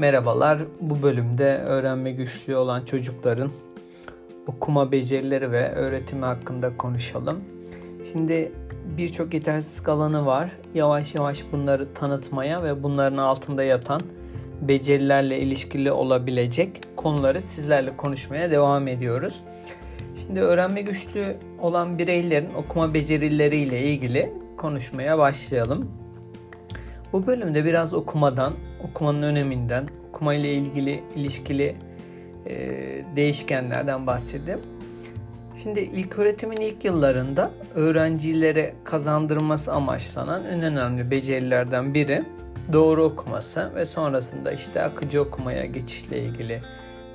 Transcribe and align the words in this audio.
Merhabalar. 0.00 0.58
Bu 0.80 1.02
bölümde 1.02 1.58
öğrenme 1.58 2.12
güçlüğü 2.12 2.56
olan 2.56 2.84
çocukların 2.84 3.50
okuma 4.46 4.92
becerileri 4.92 5.52
ve 5.52 5.72
öğretimi 5.72 6.24
hakkında 6.24 6.76
konuşalım. 6.76 7.40
Şimdi 8.12 8.52
birçok 8.98 9.34
yetersizlik 9.34 9.88
alanı 9.88 10.26
var. 10.26 10.50
Yavaş 10.74 11.14
yavaş 11.14 11.44
bunları 11.52 11.94
tanıtmaya 11.94 12.62
ve 12.62 12.82
bunların 12.82 13.16
altında 13.16 13.62
yatan 13.62 14.00
becerilerle 14.60 15.38
ilişkili 15.38 15.92
olabilecek 15.92 16.80
konuları 16.96 17.40
sizlerle 17.40 17.96
konuşmaya 17.96 18.50
devam 18.50 18.88
ediyoruz. 18.88 19.42
Şimdi 20.16 20.40
öğrenme 20.40 20.82
güçlüğü 20.82 21.36
olan 21.60 21.98
bireylerin 21.98 22.54
okuma 22.54 22.94
becerileriyle 22.94 23.82
ilgili 23.82 24.32
konuşmaya 24.56 25.18
başlayalım. 25.18 25.90
Bu 27.12 27.26
bölümde 27.26 27.64
biraz 27.64 27.94
okumadan, 27.94 28.52
okumanın 28.84 29.22
öneminden, 29.22 29.88
okuma 30.08 30.34
ile 30.34 30.54
ilgili 30.54 31.02
ilişkili 31.16 31.76
e, 32.46 32.56
değişkenlerden 33.16 34.06
bahsedeyim. 34.06 34.60
Şimdi 35.62 35.80
ilk 35.80 36.18
öğretimin 36.18 36.56
ilk 36.56 36.84
yıllarında 36.84 37.50
öğrencilere 37.74 38.74
kazandırılması 38.84 39.72
amaçlanan 39.72 40.44
en 40.44 40.62
önemli 40.62 41.10
becerilerden 41.10 41.94
biri 41.94 42.24
doğru 42.72 43.04
okuması 43.04 43.74
ve 43.74 43.84
sonrasında 43.84 44.52
işte 44.52 44.82
akıcı 44.82 45.22
okumaya 45.22 45.66
geçişle 45.66 46.18
ilgili 46.22 46.62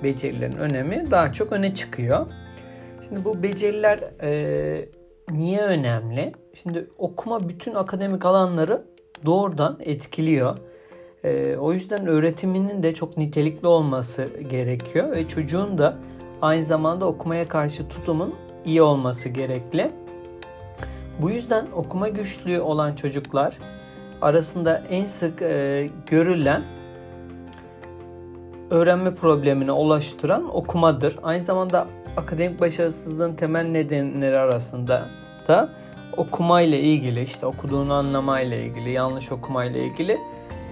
becerilerin 0.04 0.58
önemi 0.58 1.12
daha 1.12 1.34
çok 1.34 1.52
öne 1.52 1.74
çıkıyor. 1.74 2.27
Şimdi 3.08 3.26
bu 3.26 3.44
beceriler 3.44 4.00
e, 4.22 4.90
niye 5.32 5.62
önemli? 5.62 6.32
Şimdi 6.54 6.88
okuma 6.98 7.50
bütün 7.50 7.76
akademik 7.76 8.26
alanları 8.26 8.86
doğrudan 9.26 9.77
etkiliyor. 9.80 10.58
E, 11.25 11.57
o 11.57 11.73
yüzden 11.73 12.07
öğretiminin 12.07 12.84
de 12.84 12.93
çok 12.93 13.18
nitelikli 13.18 13.68
olması 13.68 14.29
gerekiyor 14.49 15.12
ve 15.12 15.27
çocuğun 15.27 15.77
da 15.77 15.98
aynı 16.41 16.63
zamanda 16.63 17.05
okumaya 17.05 17.48
karşı 17.48 17.87
tutumun 17.87 18.35
iyi 18.65 18.82
olması 18.82 19.29
gerekli. 19.29 19.91
Bu 21.21 21.32
yüzden 21.32 21.65
okuma 21.76 22.09
güçlüğü 22.09 22.59
olan 22.59 22.95
çocuklar 22.95 23.57
arasında 24.21 24.84
en 24.90 25.05
sık 25.05 25.41
e, 25.41 25.90
görülen 26.07 26.63
öğrenme 28.70 29.15
problemini 29.15 29.71
oluşturan 29.71 30.55
okumadır. 30.55 31.20
Aynı 31.23 31.41
zamanda 31.41 31.87
akademik 32.17 32.60
başarısızlığın 32.60 33.34
temel 33.34 33.65
nedenleri 33.65 34.37
arasında 34.37 35.10
da 35.48 35.70
okuma 36.17 36.62
ile 36.62 36.79
ilgili 36.79 37.23
işte 37.23 37.45
okuduğunu 37.45 37.93
anlamayla 37.93 38.57
ilgili 38.57 38.91
yanlış 38.91 39.32
okuma 39.32 39.65
ile 39.65 39.85
ilgili 39.85 40.17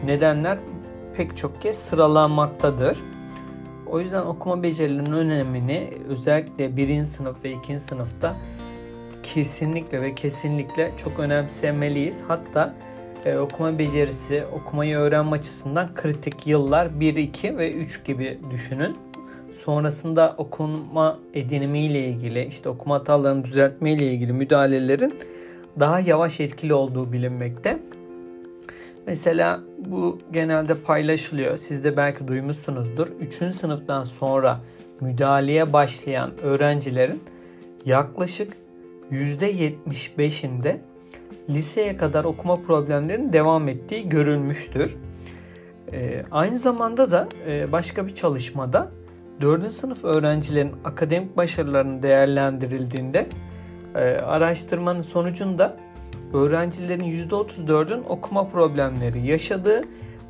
nedenler 0.05 0.57
pek 1.17 1.37
çok 1.37 1.61
kez 1.61 1.77
sıralanmaktadır. 1.77 2.97
O 3.87 3.99
yüzden 3.99 4.25
okuma 4.25 4.63
becerilerinin 4.63 5.11
önemini 5.11 5.93
özellikle 6.07 6.77
birinci 6.77 7.05
sınıf 7.05 7.43
ve 7.43 7.51
ikinci 7.51 7.83
sınıfta 7.83 8.35
kesinlikle 9.23 10.01
ve 10.01 10.15
kesinlikle 10.15 10.91
çok 10.97 11.19
önemsemeliyiz. 11.19 12.23
Hatta 12.27 12.73
e, 13.25 13.37
okuma 13.37 13.79
becerisi, 13.79 14.43
okumayı 14.53 14.97
öğrenme 14.97 15.31
açısından 15.31 15.95
kritik 15.95 16.47
yıllar 16.47 16.99
1, 16.99 17.15
2 17.15 17.57
ve 17.57 17.71
3 17.73 18.05
gibi 18.05 18.39
düşünün. 18.51 18.97
Sonrasında 19.51 20.35
okuma 20.38 21.19
edinimi 21.33 21.79
ile 21.79 22.07
ilgili, 22.07 22.45
işte 22.45 22.69
okuma 22.69 22.95
hatalarını 22.95 23.43
düzeltme 23.43 23.91
ile 23.91 24.13
ilgili 24.13 24.33
müdahalelerin 24.33 25.13
daha 25.79 25.99
yavaş 25.99 26.39
etkili 26.39 26.73
olduğu 26.73 27.11
bilinmekte. 27.11 27.79
Mesela 29.07 29.59
bu 29.77 30.19
genelde 30.31 30.75
paylaşılıyor. 30.75 31.57
Siz 31.57 31.83
de 31.83 31.97
belki 31.97 32.27
duymuşsunuzdur. 32.27 33.07
3. 33.07 33.55
sınıftan 33.55 34.03
sonra 34.03 34.59
müdahaleye 35.01 35.73
başlayan 35.73 36.31
öğrencilerin 36.41 37.23
yaklaşık 37.85 38.53
%75'inde 39.11 40.78
liseye 41.50 41.97
kadar 41.97 42.23
okuma 42.23 42.55
problemlerinin 42.55 43.33
devam 43.33 43.67
ettiği 43.67 44.09
görülmüştür. 44.09 44.95
Ee, 45.94 46.23
aynı 46.31 46.57
zamanda 46.57 47.11
da 47.11 47.28
e, 47.47 47.72
başka 47.72 48.07
bir 48.07 48.16
çalışmada 48.16 48.91
4. 49.41 49.72
sınıf 49.72 50.03
öğrencilerin 50.03 50.72
akademik 50.85 51.38
başarılarının 51.38 52.03
değerlendirildiğinde 52.03 53.28
e, 53.95 53.99
araştırmanın 53.99 55.01
sonucunda 55.01 55.78
öğrencilerin 56.33 57.27
%34'ün 57.29 58.03
okuma 58.09 58.47
problemleri 58.47 59.27
yaşadığı, 59.27 59.81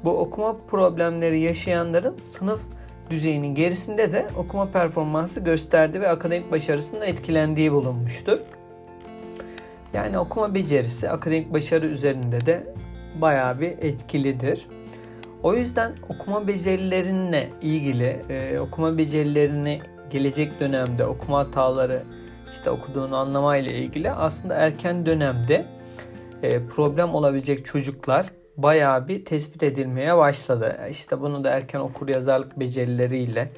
bu 0.03 0.19
okuma 0.19 0.57
problemleri 0.57 1.39
yaşayanların 1.39 2.17
sınıf 2.17 2.61
düzeyinin 3.09 3.55
gerisinde 3.55 4.11
de 4.11 4.27
okuma 4.37 4.65
performansı 4.65 5.39
gösterdi 5.39 6.01
ve 6.01 6.09
akademik 6.09 6.51
başarısının 6.51 7.01
etkilendiği 7.01 7.71
bulunmuştur. 7.71 8.39
Yani 9.93 10.19
okuma 10.19 10.55
becerisi 10.55 11.09
akademik 11.09 11.53
başarı 11.53 11.85
üzerinde 11.85 12.45
de 12.45 12.63
bayağı 13.21 13.59
bir 13.59 13.69
etkilidir. 13.69 14.67
O 15.43 15.53
yüzden 15.55 15.91
okuma 16.09 16.47
becerilerine 16.47 17.49
ilgili, 17.61 18.21
e, 18.29 18.59
okuma 18.59 18.97
becerilerini 18.97 19.81
gelecek 20.09 20.59
dönemde 20.59 21.05
okuma 21.05 21.39
hataları, 21.39 22.03
işte 22.53 22.69
okuduğunu 22.69 23.17
anlamayla 23.17 23.71
ilgili 23.71 24.11
aslında 24.11 24.55
erken 24.55 25.05
dönemde 25.05 25.65
problem 26.69 27.15
olabilecek 27.15 27.65
çocuklar 27.65 28.31
bayağı 28.57 29.07
bir 29.07 29.25
tespit 29.25 29.63
edilmeye 29.63 30.17
başladı. 30.17 30.79
İşte 30.89 31.21
bunu 31.21 31.43
da 31.43 31.49
erken 31.49 31.79
okur 31.79 32.07
yazarlık 32.07 32.59
becerileriyle 32.59 33.49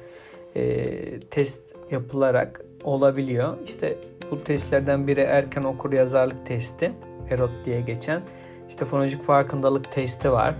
e, 0.56 1.20
test 1.20 1.62
yapılarak 1.90 2.60
olabiliyor. 2.84 3.56
İşte 3.64 3.98
bu 4.30 4.44
testlerden 4.44 5.06
biri 5.06 5.20
erken 5.20 5.62
okur 5.62 5.92
yazarlık 5.92 6.46
testi. 6.46 6.92
EROT 7.30 7.50
diye 7.64 7.80
geçen. 7.80 8.22
İşte 8.68 8.84
fonolojik 8.84 9.22
farkındalık 9.22 9.92
testi 9.92 10.32
var. 10.32 10.54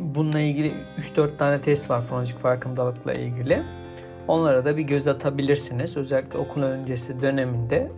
Bununla 0.00 0.40
ilgili 0.40 0.72
3-4 0.98 1.36
tane 1.36 1.60
test 1.60 1.90
var 1.90 2.00
fonolojik 2.00 2.38
farkındalıkla 2.38 3.12
ilgili. 3.12 3.62
Onlara 4.28 4.64
da 4.64 4.76
bir 4.76 4.82
göz 4.82 5.08
atabilirsiniz. 5.08 5.96
Özellikle 5.96 6.38
okul 6.38 6.62
öncesi 6.62 7.22
döneminde 7.22 7.90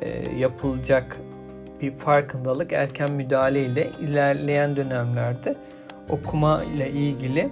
e, 0.00 0.36
yapılacak 0.38 1.20
bir 1.82 1.90
farkındalık 1.90 2.72
erken 2.72 3.12
müdahale 3.12 3.64
ile 3.64 3.90
ilerleyen 4.00 4.76
dönemlerde 4.76 5.56
okuma 6.08 6.64
ile 6.64 6.90
ilgili 6.90 7.50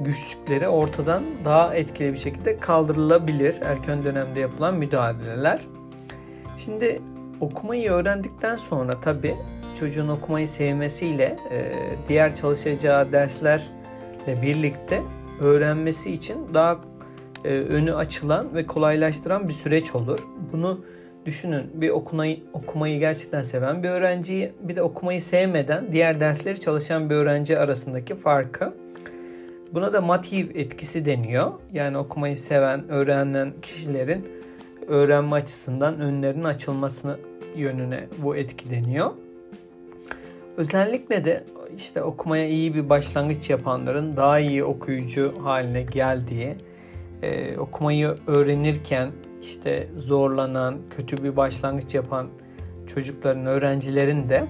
güçlükleri 0.00 0.68
ortadan 0.68 1.24
daha 1.44 1.74
etkili 1.74 2.12
bir 2.12 2.18
şekilde 2.18 2.58
kaldırılabilir 2.58 3.56
erken 3.64 4.04
dönemde 4.04 4.40
yapılan 4.40 4.74
müdahaleler. 4.74 5.60
Şimdi 6.56 7.02
okumayı 7.40 7.90
öğrendikten 7.90 8.56
sonra 8.56 9.00
tabi 9.00 9.36
çocuğun 9.74 10.08
okumayı 10.08 10.48
sevmesiyle 10.48 11.36
e, 11.50 11.72
diğer 12.08 12.34
çalışacağı 12.34 13.12
derslerle 13.12 14.42
birlikte 14.42 15.02
öğrenmesi 15.40 16.12
için 16.12 16.54
daha 16.54 16.78
e, 17.44 17.48
önü 17.48 17.94
açılan 17.94 18.54
ve 18.54 18.66
kolaylaştıran 18.66 19.48
bir 19.48 19.52
süreç 19.52 19.94
olur. 19.94 20.26
Bunu 20.52 20.80
düşünün 21.26 21.70
bir 21.74 21.90
okumayı, 21.90 22.40
okumayı 22.52 22.98
gerçekten 22.98 23.42
seven 23.42 23.82
bir 23.82 23.88
öğrenciyi 23.88 24.52
bir 24.60 24.76
de 24.76 24.82
okumayı 24.82 25.22
sevmeden 25.22 25.92
diğer 25.92 26.20
dersleri 26.20 26.60
çalışan 26.60 27.10
bir 27.10 27.14
öğrenci 27.14 27.58
arasındaki 27.58 28.14
farkı. 28.14 28.74
Buna 29.72 29.92
da 29.92 30.00
motiv 30.00 30.46
etkisi 30.54 31.04
deniyor. 31.04 31.52
Yani 31.72 31.98
okumayı 31.98 32.36
seven, 32.36 32.88
öğrenen 32.88 33.52
kişilerin 33.62 34.28
öğrenme 34.88 35.36
açısından 35.36 36.00
önlerinin 36.00 36.44
açılmasını 36.44 37.16
yönüne 37.56 38.06
bu 38.18 38.36
etki 38.36 38.70
deniyor. 38.70 39.10
Özellikle 40.56 41.24
de 41.24 41.44
işte 41.76 42.02
okumaya 42.02 42.48
iyi 42.48 42.74
bir 42.74 42.88
başlangıç 42.88 43.50
yapanların 43.50 44.16
daha 44.16 44.38
iyi 44.38 44.64
okuyucu 44.64 45.34
haline 45.42 45.82
geldiği, 45.82 46.54
e, 47.22 47.58
okumayı 47.58 48.14
öğrenirken 48.26 49.10
işte 49.46 49.88
zorlanan, 49.96 50.76
kötü 50.96 51.24
bir 51.24 51.36
başlangıç 51.36 51.94
yapan 51.94 52.28
çocukların, 52.86 53.46
öğrencilerin 53.46 54.28
de 54.28 54.46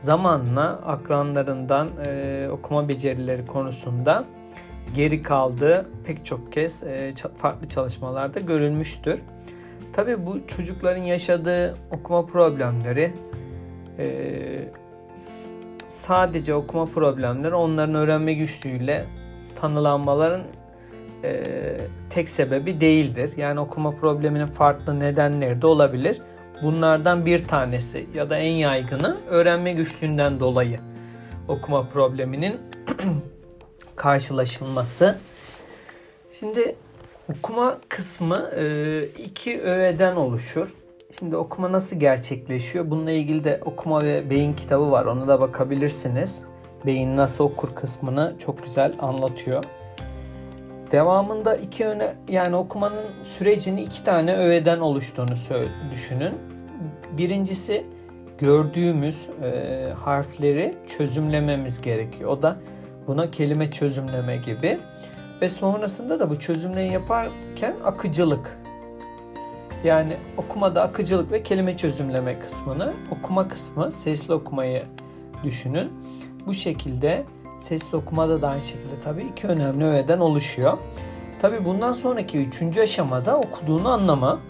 zamanla 0.00 0.62
akranlarından 0.86 1.88
e, 2.06 2.48
okuma 2.50 2.88
becerileri 2.88 3.46
konusunda 3.46 4.24
geri 4.94 5.22
kaldığı 5.22 5.86
pek 6.04 6.24
çok 6.24 6.52
kez 6.52 6.82
e, 6.82 7.14
farklı 7.36 7.68
çalışmalarda 7.68 8.40
görülmüştür. 8.40 9.20
Tabii 9.92 10.26
bu 10.26 10.46
çocukların 10.46 11.02
yaşadığı 11.02 11.76
okuma 11.90 12.26
problemleri 12.26 13.12
e, 13.98 14.08
sadece 15.88 16.54
okuma 16.54 16.86
problemleri 16.86 17.54
onların 17.54 17.94
öğrenme 17.94 18.34
güçlüğüyle 18.34 19.04
tanılanmaların 19.56 20.42
e, 21.24 21.44
tek 22.10 22.28
sebebi 22.28 22.80
değildir. 22.80 23.32
Yani 23.36 23.60
okuma 23.60 23.90
probleminin 23.90 24.46
farklı 24.46 25.00
nedenleri 25.00 25.62
de 25.62 25.66
olabilir. 25.66 26.22
Bunlardan 26.62 27.26
bir 27.26 27.48
tanesi 27.48 28.06
ya 28.14 28.30
da 28.30 28.36
en 28.36 28.52
yaygını 28.52 29.16
öğrenme 29.28 29.72
güçlüğünden 29.72 30.40
dolayı 30.40 30.80
okuma 31.48 31.88
probleminin 31.88 32.56
karşılaşılması. 33.96 35.18
Şimdi 36.40 36.76
okuma 37.30 37.78
kısmı 37.88 38.50
e, 38.56 39.04
iki 39.04 39.60
öğeden 39.60 40.16
oluşur. 40.16 40.74
Şimdi 41.18 41.36
okuma 41.36 41.72
nasıl 41.72 41.96
gerçekleşiyor? 41.96 42.90
Bununla 42.90 43.10
ilgili 43.10 43.44
de 43.44 43.60
okuma 43.64 44.02
ve 44.02 44.30
beyin 44.30 44.52
kitabı 44.52 44.90
var. 44.90 45.04
Ona 45.04 45.28
da 45.28 45.40
bakabilirsiniz. 45.40 46.42
Beyin 46.86 47.16
nasıl 47.16 47.44
okur 47.44 47.74
kısmını 47.74 48.34
çok 48.38 48.62
güzel 48.62 48.92
anlatıyor. 48.98 49.64
Devamında 50.92 51.56
iki 51.56 51.86
öne 51.86 52.14
yani 52.28 52.56
okumanın 52.56 53.04
sürecini 53.24 53.82
iki 53.82 54.04
tane 54.04 54.36
öğeden 54.36 54.80
oluştuğunu 54.80 55.34
düşünün. 55.92 56.32
Birincisi 57.18 57.86
gördüğümüz 58.38 59.28
e, 59.42 59.92
harfleri 59.94 60.74
çözümlememiz 60.98 61.80
gerekiyor. 61.80 62.30
O 62.30 62.42
da 62.42 62.56
buna 63.06 63.30
kelime 63.30 63.70
çözümleme 63.70 64.36
gibi. 64.36 64.78
Ve 65.40 65.48
sonrasında 65.48 66.20
da 66.20 66.30
bu 66.30 66.38
çözümleyi 66.38 66.92
yaparken 66.92 67.74
akıcılık. 67.84 68.58
Yani 69.84 70.16
okumada 70.36 70.82
akıcılık 70.82 71.32
ve 71.32 71.42
kelime 71.42 71.76
çözümleme 71.76 72.38
kısmını, 72.38 72.92
okuma 73.10 73.48
kısmı, 73.48 73.92
sesli 73.92 74.34
okumayı 74.34 74.82
düşünün. 75.44 75.92
Bu 76.46 76.54
şekilde 76.54 77.24
sesli 77.64 77.96
okumada 77.96 78.42
da 78.42 78.48
aynı 78.48 78.62
şekilde 78.62 79.00
tabii 79.04 79.22
iki 79.22 79.46
önemli 79.46 79.84
öğeden 79.84 80.18
oluşuyor. 80.18 80.78
Tabii 81.40 81.64
bundan 81.64 81.92
sonraki 81.92 82.38
üçüncü 82.38 82.80
aşamada 82.80 83.38
okuduğunu 83.38 83.88
anlama. 83.88 84.40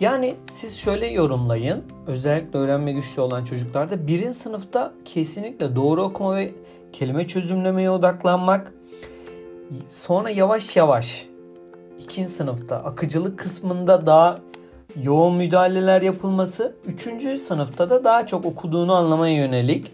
Yani 0.00 0.36
siz 0.50 0.78
şöyle 0.78 1.06
yorumlayın. 1.06 1.84
Özellikle 2.06 2.58
öğrenme 2.58 2.92
güçlü 2.92 3.22
olan 3.22 3.44
çocuklarda 3.44 4.06
birinci 4.06 4.34
sınıfta 4.34 4.92
kesinlikle 5.04 5.76
doğru 5.76 6.02
okuma 6.02 6.36
ve 6.36 6.54
kelime 6.92 7.26
çözümlemeye 7.26 7.90
odaklanmak. 7.90 8.72
Sonra 9.88 10.30
yavaş 10.30 10.76
yavaş 10.76 11.26
ikinci 12.00 12.30
sınıfta 12.30 12.76
akıcılık 12.76 13.38
kısmında 13.38 14.06
daha 14.06 14.38
yoğun 15.02 15.36
müdahaleler 15.36 16.02
yapılması. 16.02 16.76
Üçüncü 16.86 17.38
sınıfta 17.38 17.90
da 17.90 18.04
daha 18.04 18.26
çok 18.26 18.44
okuduğunu 18.44 18.94
anlamaya 18.94 19.34
yönelik 19.34 19.92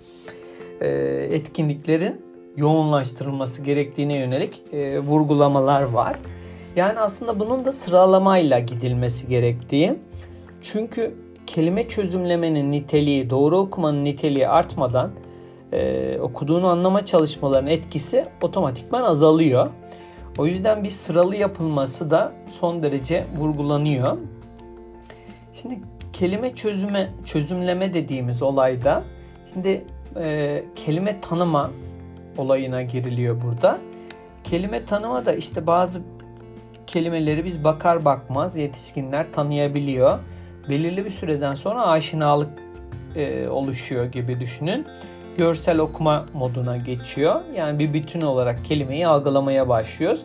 e, 0.85 1.29
etkinliklerin 1.31 2.23
yoğunlaştırılması 2.57 3.63
gerektiğine 3.63 4.17
yönelik 4.17 4.63
e, 4.73 4.99
vurgulamalar 4.99 5.83
var. 5.83 6.17
Yani 6.77 6.99
aslında 7.01 7.41
bunun 7.41 7.65
da 7.65 7.73
sıralamayla 7.73 8.59
gidilmesi 8.59 9.29
gerektiği. 9.29 9.95
Çünkü 10.63 11.15
kelime 11.47 11.89
çözümlemenin 11.89 12.73
niteliği, 12.73 13.31
doğru 13.31 13.59
okumanın 13.59 14.05
niteliği 14.05 14.49
artmadan 14.49 15.11
e, 15.73 16.19
okuduğunu 16.21 16.69
anlama 16.69 17.05
çalışmalarının 17.05 17.71
etkisi 17.71 18.27
otomatikman 18.43 19.03
azalıyor. 19.03 19.71
O 20.39 20.47
yüzden 20.47 20.85
bir 20.85 20.91
sıralı 20.91 21.37
yapılması 21.37 22.11
da 22.11 22.33
son 22.61 22.83
derece 22.83 23.25
vurgulanıyor. 23.39 24.19
Şimdi 25.53 25.79
kelime 26.13 26.55
çözüme 26.55 27.11
çözümleme 27.25 27.95
dediğimiz 27.95 28.43
olayda 28.43 29.03
şimdi 29.53 29.85
e, 30.17 30.65
kelime 30.75 31.21
tanıma 31.21 31.71
olayına 32.37 32.83
giriliyor 32.83 33.43
burada. 33.43 33.79
Kelime 34.45 34.87
tanıma 34.87 35.27
da 35.27 35.33
işte 35.33 35.67
bazı 35.67 36.03
kelimeleri 36.87 37.45
biz 37.45 37.65
bakar 37.65 38.05
bakmaz 38.05 38.57
yetişkinler 38.57 39.33
tanıyabiliyor. 39.33 40.19
Belirli 40.69 41.05
bir 41.05 41.11
süreden 41.11 41.55
sonra 41.55 41.87
aşinalık 41.87 42.51
e, 43.17 43.49
oluşuyor 43.49 44.05
gibi 44.05 44.41
düşünün. 44.41 44.87
Görsel 45.39 45.79
okuma 45.79 46.27
moduna 46.35 46.77
geçiyor. 46.77 47.41
Yani 47.55 47.79
bir 47.79 47.93
bütün 47.93 48.21
olarak 48.21 48.65
kelimeyi 48.65 49.07
algılamaya 49.07 49.69
başlıyoruz. 49.69 50.25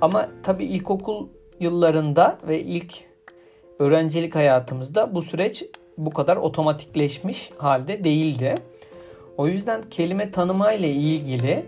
Ama 0.00 0.28
tabii 0.42 0.64
ilkokul 0.64 1.28
yıllarında 1.60 2.38
ve 2.48 2.60
ilk 2.60 2.94
öğrencilik 3.78 4.34
hayatımızda 4.34 5.14
bu 5.14 5.22
süreç 5.22 5.64
bu 5.98 6.10
kadar 6.10 6.36
otomatikleşmiş 6.36 7.50
halde 7.58 8.04
değildi. 8.04 8.54
O 9.36 9.46
yüzden 9.48 9.82
kelime 9.90 10.30
tanıma 10.30 10.72
ile 10.72 10.90
ilgili 10.90 11.66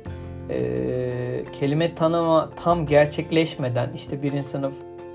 e, 0.50 1.44
kelime 1.52 1.94
tanıma 1.94 2.50
tam 2.64 2.86
gerçekleşmeden 2.86 3.90
işte 3.94 4.22
birinci 4.22 4.42
sınıf, 4.42 4.74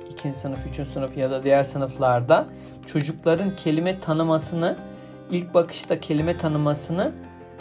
ikinci 0.10 0.38
sınıf, 0.38 0.60
üçüncü 0.72 0.90
sınıf 0.90 1.18
ya 1.18 1.31
da 1.31 1.44
diğer 1.44 1.63
sınıflarda 1.63 2.48
çocukların 2.86 3.56
kelime 3.56 4.00
tanımasını 4.00 4.78
ilk 5.31 5.54
bakışta 5.54 6.00
kelime 6.00 6.38
tanımasını 6.38 7.12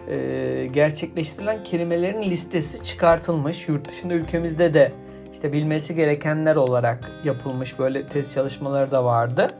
e, 0.09 0.69
gerçekleştirilen 0.73 1.65
kelimelerin 1.65 2.23
listesi 2.23 2.83
çıkartılmış. 2.83 3.69
Yurt 3.69 3.89
dışında 3.89 4.15
ülkemizde 4.15 4.75
de 4.75 4.93
işte 5.33 5.53
bilmesi 5.53 5.95
gerekenler 5.95 6.57
olarak 6.57 7.13
yapılmış 7.25 7.79
böyle 7.79 8.07
test 8.07 8.35
çalışmaları 8.35 8.91
da 8.91 9.05
vardı. 9.05 9.51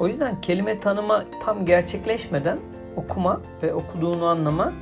O 0.00 0.08
yüzden 0.08 0.40
kelime 0.40 0.80
tanıma 0.80 1.24
tam 1.44 1.66
gerçekleşmeden 1.66 2.58
okuma 2.96 3.40
ve 3.62 3.74
okuduğunu 3.74 4.26
anlama 4.26 4.72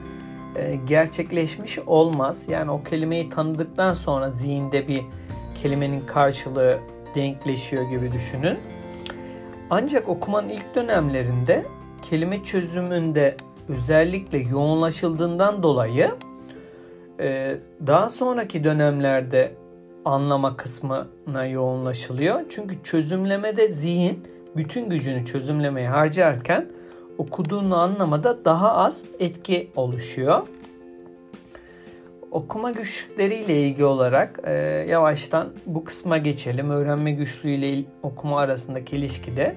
e, 0.56 0.76
gerçekleşmiş 0.86 1.78
olmaz. 1.78 2.44
Yani 2.48 2.70
o 2.70 2.82
kelimeyi 2.82 3.28
tanıdıktan 3.28 3.92
sonra 3.92 4.30
zihinde 4.30 4.88
bir 4.88 5.02
kelimenin 5.54 6.00
karşılığı 6.06 6.78
denkleşiyor 7.14 7.90
gibi 7.90 8.12
düşünün. 8.12 8.58
Ancak 9.70 10.08
okumanın 10.08 10.48
ilk 10.48 10.74
dönemlerinde 10.74 11.66
kelime 12.02 12.44
çözümünde 12.44 13.36
özellikle 13.68 14.38
yoğunlaşıldığından 14.38 15.62
dolayı 15.62 16.10
e, 17.20 17.56
daha 17.86 18.08
sonraki 18.08 18.64
dönemlerde 18.64 19.54
anlama 20.04 20.56
kısmına 20.56 21.46
yoğunlaşılıyor. 21.46 22.40
Çünkü 22.48 22.82
çözümlemede 22.82 23.72
zihin 23.72 24.28
bütün 24.56 24.90
gücünü 24.90 25.24
çözümlemeye 25.24 25.88
harcarken 25.88 26.66
okuduğunu 27.18 27.76
anlamada 27.76 28.44
daha 28.44 28.72
az 28.72 29.04
etki 29.18 29.70
oluşuyor. 29.76 30.48
Okuma 32.30 32.70
güçlükleriyle 32.70 33.62
ilgili 33.62 33.84
olarak 33.84 34.40
e, 34.44 34.52
yavaştan 34.88 35.48
bu 35.66 35.84
kısma 35.84 36.18
geçelim. 36.18 36.70
Öğrenme 36.70 37.12
güçlüğüyle 37.12 37.84
okuma 38.02 38.40
arasındaki 38.40 38.96
ilişkide. 38.96 39.56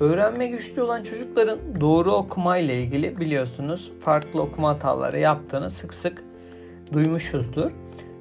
Öğrenme 0.00 0.46
güçlü 0.46 0.82
olan 0.82 1.02
çocukların 1.02 1.58
doğru 1.80 2.12
okuma 2.12 2.56
ile 2.56 2.82
ilgili 2.82 3.20
biliyorsunuz 3.20 3.92
farklı 4.00 4.42
okuma 4.42 4.68
hataları 4.68 5.18
yaptığını 5.18 5.70
sık 5.70 5.94
sık 5.94 6.24
duymuşuzdur. 6.92 7.70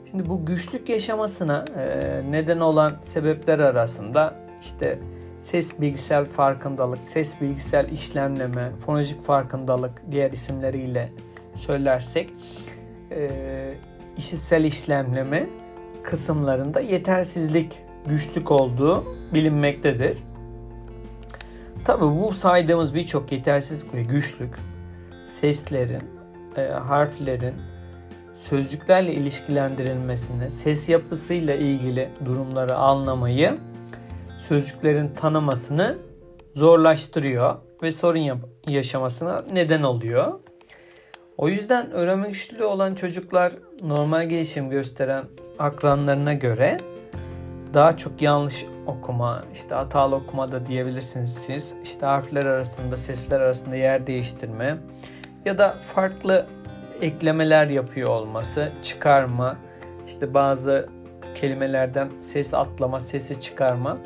Şimdi 0.10 0.30
bu 0.30 0.46
güçlük 0.46 0.90
yaşamasına 0.90 1.66
e, 1.78 2.22
neden 2.32 2.60
olan 2.60 2.94
sebepler 3.02 3.60
arasında 3.60 4.36
işte 4.62 5.00
ses 5.42 5.82
bilgisel 5.82 6.26
farkındalık, 6.26 7.04
ses 7.04 7.42
bilgisel 7.42 7.90
işlemleme, 7.90 8.72
fonolojik 8.86 9.24
farkındalık 9.24 10.02
diğer 10.12 10.32
isimleriyle 10.32 11.10
söylersek 11.56 12.30
e, 13.12 13.30
işitsel 14.18 14.64
işlemleme 14.64 15.48
kısımlarında 16.04 16.80
yetersizlik, 16.80 17.82
güçlük 18.08 18.52
olduğu 18.52 19.06
bilinmektedir. 19.34 20.18
Tabi 21.86 22.02
bu 22.02 22.34
saydığımız 22.34 22.96
birçok 22.96 23.32
yetersizlik 23.32 23.94
ve 23.94 24.04
güçlük 24.04 24.56
seslerin, 25.26 26.04
e, 26.58 26.62
harflerin 26.62 27.56
sözcüklerle 28.36 29.14
ilişkilendirilmesini, 29.14 30.50
ses 30.50 30.90
yapısıyla 30.90 31.56
ilgili 31.56 32.10
durumları 32.26 32.76
anlamayı 32.76 33.58
sözcüklerin 34.42 35.08
tanımasını 35.08 35.98
zorlaştırıyor 36.56 37.56
ve 37.84 37.92
sorun 37.92 38.42
yaşamasına 38.68 39.44
neden 39.54 39.84
oluyor. 39.84 40.34
O 41.38 41.50
yüzden 41.50 41.92
öğrenme 41.92 42.28
güçlüğü 42.28 42.64
olan 42.64 42.96
çocuklar 42.96 43.54
normal 43.82 44.30
gelişim 44.30 44.70
gösteren 44.70 45.26
akranlarına 45.60 46.34
göre 46.34 46.78
daha 47.74 47.98
çok 47.98 48.22
yanlış 48.22 48.66
okuma, 48.88 49.44
işte 49.54 49.76
hatalı 49.76 50.16
okuma 50.16 50.52
da 50.52 50.66
diyebilirsiniz 50.66 51.34
siz. 51.34 51.74
İşte 51.84 52.06
harfler 52.06 52.46
arasında, 52.46 52.98
sesler 52.98 53.42
arasında 53.42 53.76
yer 53.76 54.08
değiştirme 54.08 54.78
ya 55.46 55.58
da 55.58 55.78
farklı 55.96 56.46
eklemeler 57.02 57.68
yapıyor 57.68 58.10
olması, 58.10 58.72
çıkarma, 58.82 59.58
işte 60.08 60.34
bazı 60.34 60.90
kelimelerden 61.36 62.10
ses 62.20 62.54
atlama, 62.54 63.00
sesi 63.00 63.42
çıkarma 63.42 63.98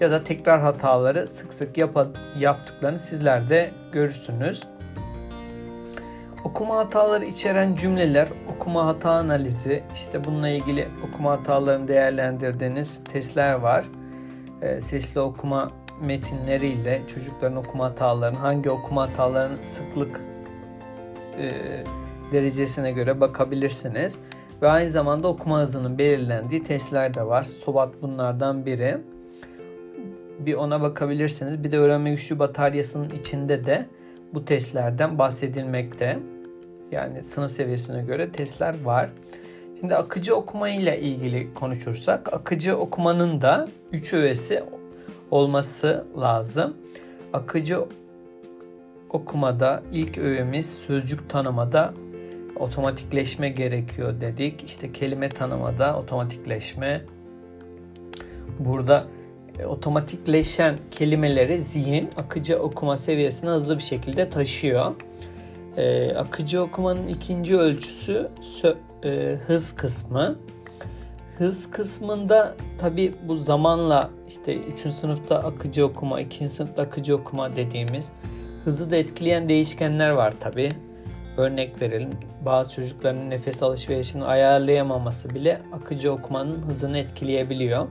ya 0.00 0.10
da 0.10 0.24
tekrar 0.24 0.60
hataları 0.60 1.26
sık 1.26 1.52
sık 1.52 1.78
yap 1.78 2.06
yaptıklarını 2.38 2.98
sizler 2.98 3.48
de 3.48 3.70
görürsünüz. 3.92 4.62
Okuma 6.44 6.76
hataları 6.76 7.24
içeren 7.24 7.74
cümleler, 7.74 8.28
okuma 8.56 8.86
hata 8.86 9.10
analizi, 9.10 9.82
işte 9.94 10.24
bununla 10.24 10.48
ilgili 10.48 10.88
okuma 11.08 11.32
hatalarını 11.32 11.88
değerlendirdiğiniz 11.88 13.04
testler 13.04 13.54
var. 13.54 13.84
E, 14.62 14.80
sesli 14.80 15.20
okuma 15.20 15.70
metinleriyle 16.00 17.02
çocukların 17.14 17.56
okuma 17.56 17.84
hatalarını, 17.84 18.38
hangi 18.38 18.70
okuma 18.70 19.02
hatalarının 19.02 19.62
sıklık 19.62 20.20
e, 21.38 21.52
derecesine 22.32 22.92
göre 22.92 23.20
bakabilirsiniz. 23.20 24.18
Ve 24.62 24.68
aynı 24.68 24.88
zamanda 24.88 25.28
okuma 25.28 25.60
hızının 25.60 25.98
belirlendiği 25.98 26.64
testler 26.64 27.14
de 27.14 27.26
var. 27.26 27.42
SOBAT 27.42 28.02
bunlardan 28.02 28.66
biri. 28.66 28.98
Bir 30.46 30.54
ona 30.54 30.80
bakabilirsiniz. 30.80 31.64
Bir 31.64 31.72
de 31.72 31.78
öğrenme 31.78 32.10
güçlü 32.10 32.38
bataryasının 32.38 33.10
içinde 33.10 33.66
de 33.66 33.86
bu 34.34 34.44
testlerden 34.44 35.18
bahsedilmekte. 35.18 36.18
Yani 36.92 37.24
sınıf 37.24 37.50
seviyesine 37.50 38.02
göre 38.02 38.32
testler 38.32 38.84
var. 38.84 39.10
Şimdi 39.80 39.94
akıcı 39.94 40.34
okuma 40.34 40.68
ile 40.68 41.00
ilgili 41.00 41.54
konuşursak 41.54 42.32
akıcı 42.32 42.76
okumanın 42.76 43.40
da 43.40 43.68
3 43.92 44.12
öğesi 44.12 44.64
olması 45.30 46.04
lazım. 46.20 46.76
Akıcı 47.32 47.84
okumada 49.10 49.82
ilk 49.92 50.18
öğemiz 50.18 50.74
sözcük 50.74 51.30
tanımada 51.30 51.94
otomatikleşme 52.56 53.48
gerekiyor 53.48 54.20
dedik. 54.20 54.64
İşte 54.64 54.92
kelime 54.92 55.28
tanımada 55.28 55.98
otomatikleşme. 55.98 57.00
Burada 58.58 59.06
e, 59.60 59.66
otomatikleşen 59.66 60.74
kelimeleri 60.90 61.58
zihin 61.58 62.10
akıcı 62.16 62.58
okuma 62.58 62.96
seviyesine 62.96 63.50
hızlı 63.50 63.78
bir 63.78 63.82
şekilde 63.82 64.30
taşıyor. 64.30 64.94
E, 65.76 66.14
akıcı 66.14 66.62
okumanın 66.62 67.08
ikinci 67.08 67.56
ölçüsü 67.56 68.30
sö, 68.40 68.74
e, 69.04 69.36
hız 69.46 69.72
kısmı. 69.72 70.38
Hız 71.38 71.70
kısmında 71.70 72.56
tabi 72.78 73.14
bu 73.28 73.36
zamanla 73.36 74.10
işte 74.28 74.56
3. 74.56 74.94
sınıfta 74.94 75.38
akıcı 75.38 75.86
okuma, 75.86 76.20
2. 76.20 76.48
sınıfta 76.48 76.82
akıcı 76.82 77.16
okuma 77.16 77.56
dediğimiz 77.56 78.12
hızı 78.64 78.90
da 78.90 78.96
etkileyen 78.96 79.48
değişkenler 79.48 80.10
var 80.10 80.34
tabi. 80.40 80.72
Örnek 81.36 81.82
verelim. 81.82 82.10
Bazı 82.44 82.74
çocukların 82.74 83.30
nefes 83.30 83.62
alışverişini 83.62 84.24
ayarlayamaması 84.24 85.30
bile 85.30 85.60
akıcı 85.72 86.12
okumanın 86.12 86.62
hızını 86.62 86.98
etkileyebiliyor. 86.98 87.86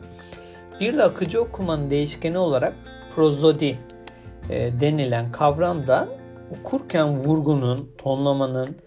Bir 0.80 0.98
de 0.98 1.04
akıcı 1.04 1.42
okumanın 1.42 1.90
değişkeni 1.90 2.38
olarak 2.38 2.74
prozodi 3.16 3.80
e, 4.50 4.80
denilen 4.82 5.32
kavram 5.32 5.88
da 5.88 6.08
okurken 6.60 7.18
vurgunun, 7.18 7.92
tonlamanın, 7.98 8.78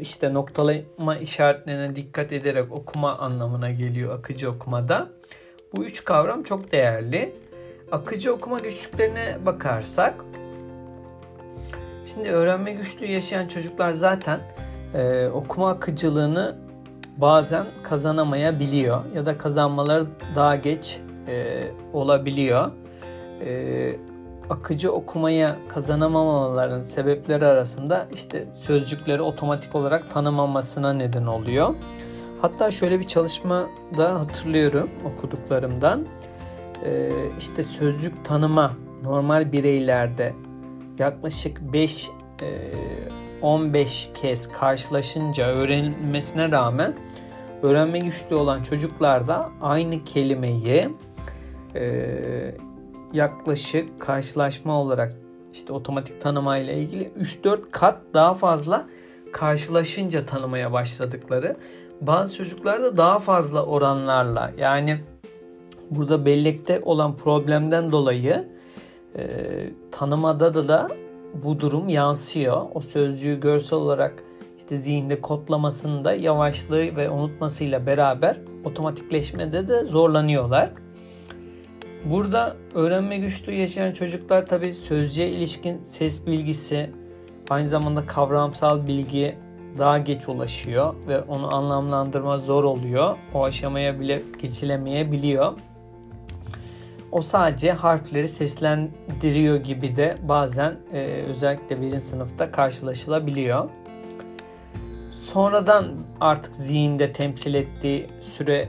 işte 0.00 0.34
noktalama 0.34 1.16
işaretlerine 1.16 1.96
dikkat 1.96 2.32
ederek 2.32 2.72
okuma 2.72 3.18
anlamına 3.18 3.70
geliyor 3.70 4.18
akıcı 4.18 4.50
okumada. 4.50 5.08
Bu 5.76 5.84
üç 5.84 6.04
kavram 6.04 6.42
çok 6.42 6.72
değerli. 6.72 7.34
Akıcı 7.92 8.34
okuma 8.34 8.58
güçlüklerine 8.58 9.38
bakarsak 9.46 10.24
Şimdi 12.14 12.28
öğrenme 12.28 12.72
güçlüğü 12.72 13.06
yaşayan 13.06 13.48
çocuklar 13.48 13.92
zaten 13.92 14.40
e, 14.94 15.28
okuma 15.28 15.70
akıcılığını 15.70 16.56
bazen 17.16 17.66
kazanamayabiliyor 17.82 19.04
ya 19.14 19.26
da 19.26 19.38
kazanmaları 19.38 20.06
daha 20.34 20.56
geç 20.56 21.00
e, 21.30 21.66
olabiliyor. 21.92 22.70
E, 23.44 23.96
akıcı 24.50 24.92
okumaya 24.92 25.56
kazanamamaların 25.68 26.80
sebepleri 26.80 27.46
arasında 27.46 28.08
işte 28.12 28.46
sözcükleri 28.54 29.22
otomatik 29.22 29.74
olarak 29.74 30.10
tanımamasına 30.10 30.92
neden 30.92 31.26
oluyor. 31.26 31.74
Hatta 32.40 32.70
şöyle 32.70 33.00
bir 33.00 33.06
çalışma 33.06 33.66
da 33.98 34.20
hatırlıyorum 34.20 34.90
okuduklarımdan. 35.04 36.06
E, 36.84 37.10
işte 37.38 37.62
sözcük 37.62 38.24
tanıma 38.24 38.72
normal 39.02 39.52
bireylerde 39.52 40.32
yaklaşık 40.98 41.72
5 41.72 42.10
15 43.42 44.06
e, 44.08 44.12
kez 44.12 44.52
karşılaşınca 44.52 45.46
öğrenilmesine 45.46 46.50
rağmen 46.50 46.94
öğrenme 47.62 47.98
güçlüğü 47.98 48.34
olan 48.34 48.62
çocuklarda 48.62 49.50
aynı 49.60 50.04
kelimeyi 50.04 50.88
e, 51.74 52.54
yaklaşık 53.12 54.00
karşılaşma 54.00 54.80
olarak 54.80 55.16
işte 55.52 55.72
otomatik 55.72 56.20
tanıma 56.20 56.58
ile 56.58 56.78
ilgili 56.78 57.12
3-4 57.20 57.70
kat 57.70 57.98
daha 58.14 58.34
fazla 58.34 58.86
karşılaşınca 59.32 60.26
tanımaya 60.26 60.72
başladıkları. 60.72 61.56
Bazı 62.00 62.36
çocuklarda 62.36 62.96
daha 62.96 63.18
fazla 63.18 63.66
oranlarla 63.66 64.52
yani 64.58 65.00
burada 65.90 66.26
bellekte 66.26 66.80
olan 66.84 67.16
problemden 67.16 67.92
dolayı 67.92 68.48
e, 69.16 69.24
tanımada 69.90 70.54
da, 70.54 70.68
da 70.68 70.88
bu 71.34 71.60
durum 71.60 71.88
yansıyor. 71.88 72.62
O 72.74 72.80
sözcüğü 72.80 73.40
görsel 73.40 73.78
olarak 73.78 74.24
işte 74.58 74.76
zihinde 74.76 75.20
kodlamasında 75.20 76.14
yavaşlığı 76.14 76.96
ve 76.96 77.10
unutmasıyla 77.10 77.86
beraber 77.86 78.40
otomatikleşmede 78.64 79.68
de 79.68 79.84
zorlanıyorlar. 79.84 80.70
Burada 82.04 82.56
öğrenme 82.74 83.18
güçlüğü 83.18 83.54
yaşayan 83.54 83.92
çocuklar 83.92 84.46
tabi 84.46 84.74
sözcüğe 84.74 85.28
ilişkin 85.28 85.82
ses 85.82 86.26
bilgisi, 86.26 86.90
aynı 87.50 87.68
zamanda 87.68 88.06
kavramsal 88.06 88.86
bilgi 88.86 89.36
daha 89.78 89.98
geç 89.98 90.28
ulaşıyor 90.28 90.94
ve 91.08 91.22
onu 91.22 91.54
anlamlandırma 91.54 92.38
zor 92.38 92.64
oluyor. 92.64 93.16
O 93.34 93.44
aşamaya 93.44 94.00
bile 94.00 94.22
geçilemeyebiliyor. 94.42 95.52
O 97.12 97.22
sadece 97.22 97.72
harfleri 97.72 98.28
seslendiriyor 98.28 99.56
gibi 99.56 99.96
de 99.96 100.16
bazen 100.22 100.76
e, 100.92 101.02
özellikle 101.28 101.80
birinci 101.80 102.00
sınıfta 102.00 102.52
karşılaşılabiliyor. 102.52 103.70
Sonradan 105.10 105.94
artık 106.20 106.56
zihinde 106.56 107.12
temsil 107.12 107.54
ettiği 107.54 108.06
süre 108.20 108.68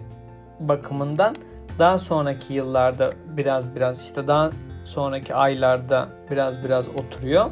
bakımından 0.59 1.35
daha 1.79 1.97
sonraki 1.97 2.53
yıllarda 2.53 3.11
biraz 3.37 3.75
biraz 3.75 4.03
işte 4.03 4.27
daha 4.27 4.51
sonraki 4.85 5.35
aylarda 5.35 6.09
biraz 6.31 6.63
biraz 6.63 6.87
oturuyor. 6.89 7.51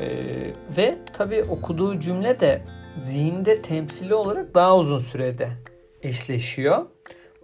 Ee, 0.00 0.06
ve 0.76 0.98
tabii 1.12 1.42
okuduğu 1.42 2.00
cümle 2.00 2.40
de 2.40 2.62
zihinde 2.96 3.62
temsili 3.62 4.14
olarak 4.14 4.54
daha 4.54 4.76
uzun 4.76 4.98
sürede 4.98 5.48
eşleşiyor. 6.02 6.86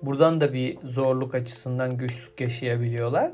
Buradan 0.03 0.41
da 0.41 0.53
bir 0.53 0.79
zorluk 0.85 1.35
açısından 1.35 1.97
güçlük 1.97 2.41
yaşayabiliyorlar. 2.41 3.31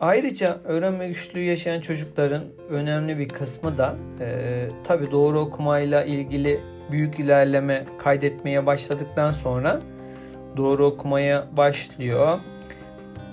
Ayrıca 0.00 0.60
öğrenme 0.64 1.08
güçlüğü 1.08 1.42
yaşayan 1.42 1.80
çocukların 1.80 2.42
önemli 2.70 3.18
bir 3.18 3.28
kısmı 3.28 3.78
da 3.78 3.96
e, 4.20 4.68
tabi 4.84 5.10
doğru 5.10 5.40
okumayla 5.40 6.04
ilgili 6.04 6.60
büyük 6.90 7.20
ilerleme 7.20 7.84
kaydetmeye 7.98 8.66
başladıktan 8.66 9.30
sonra 9.30 9.80
doğru 10.56 10.86
okumaya 10.86 11.46
başlıyor. 11.56 12.38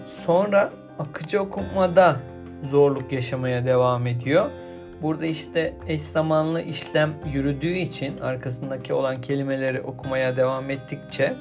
Sonra 0.05 0.71
akıcı 0.99 1.41
okumada 1.41 2.15
zorluk 2.63 3.11
yaşamaya 3.11 3.65
devam 3.65 4.07
ediyor. 4.07 4.45
Burada 5.01 5.25
işte 5.25 5.73
eş 5.87 6.01
zamanlı 6.01 6.61
işlem 6.61 7.13
yürüdüğü 7.33 7.73
için 7.73 8.17
arkasındaki 8.17 8.93
olan 8.93 9.21
kelimeleri 9.21 9.81
okumaya 9.81 10.35
devam 10.35 10.69
ettikçe 10.69 11.33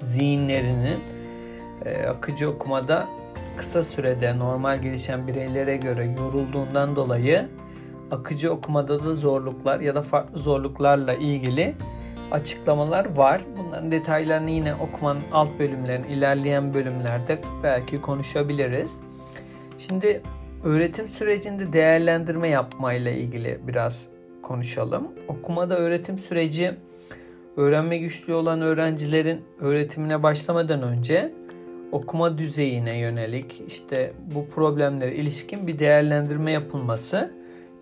zihinlerinin 0.00 1.00
e, 1.84 2.06
akıcı 2.06 2.50
okumada 2.50 3.06
kısa 3.56 3.82
sürede 3.82 4.38
normal 4.38 4.82
gelişen 4.82 5.26
bireylere 5.26 5.76
göre 5.76 6.04
yorulduğundan 6.04 6.96
dolayı 6.96 7.48
akıcı 8.10 8.52
okumada 8.52 9.04
da 9.04 9.14
zorluklar 9.14 9.80
ya 9.80 9.94
da 9.94 10.02
farklı 10.02 10.38
zorluklarla 10.38 11.14
ilgili 11.14 11.74
açıklamalar 12.30 13.16
var. 13.16 13.42
Bunların 13.56 13.90
detaylarını 13.90 14.50
yine 14.50 14.74
okumanın 14.74 15.22
alt 15.32 15.58
bölümlerin 15.58 16.04
ilerleyen 16.04 16.74
bölümlerde 16.74 17.38
belki 17.62 18.00
konuşabiliriz. 18.00 19.00
Şimdi 19.78 20.22
öğretim 20.64 21.06
sürecinde 21.06 21.72
değerlendirme 21.72 22.48
yapmayla 22.48 23.10
ilgili 23.10 23.60
biraz 23.66 24.08
konuşalım. 24.42 25.08
Okumada 25.28 25.78
öğretim 25.78 26.18
süreci 26.18 26.74
öğrenme 27.56 27.98
güçlüğü 27.98 28.34
olan 28.34 28.60
öğrencilerin 28.60 29.44
öğretimine 29.60 30.22
başlamadan 30.22 30.82
önce 30.82 31.32
okuma 31.92 32.38
düzeyine 32.38 32.98
yönelik 32.98 33.62
işte 33.68 34.12
bu 34.34 34.48
problemlere 34.48 35.14
ilişkin 35.14 35.66
bir 35.66 35.78
değerlendirme 35.78 36.52
yapılması 36.52 37.30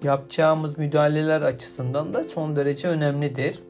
yapacağımız 0.02 0.78
müdahaleler 0.78 1.42
açısından 1.42 2.14
da 2.14 2.24
son 2.24 2.56
derece 2.56 2.88
önemlidir. 2.88 3.60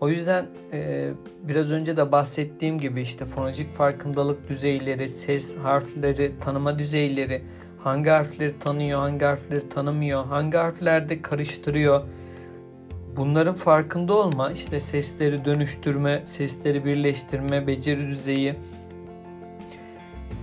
O 0.00 0.08
yüzden 0.08 0.46
e, 0.72 1.10
biraz 1.42 1.70
önce 1.70 1.96
de 1.96 2.12
bahsettiğim 2.12 2.78
gibi 2.78 3.02
işte 3.02 3.24
fonolojik 3.24 3.74
farkındalık 3.74 4.48
düzeyleri, 4.48 5.08
ses 5.08 5.56
harfleri, 5.56 6.32
tanıma 6.40 6.78
düzeyleri, 6.78 7.42
hangi 7.78 8.10
harfleri 8.10 8.58
tanıyor, 8.58 8.98
hangi 8.98 9.24
harfleri 9.24 9.68
tanımıyor, 9.68 10.24
hangi 10.24 10.56
harflerde 10.56 11.22
karıştırıyor, 11.22 12.02
Bunların 13.16 13.54
farkında 13.54 14.14
olma, 14.14 14.50
işte 14.50 14.80
sesleri 14.80 15.44
dönüştürme, 15.44 16.22
sesleri 16.26 16.84
birleştirme, 16.84 17.66
beceri 17.66 18.08
düzeyi, 18.08 18.54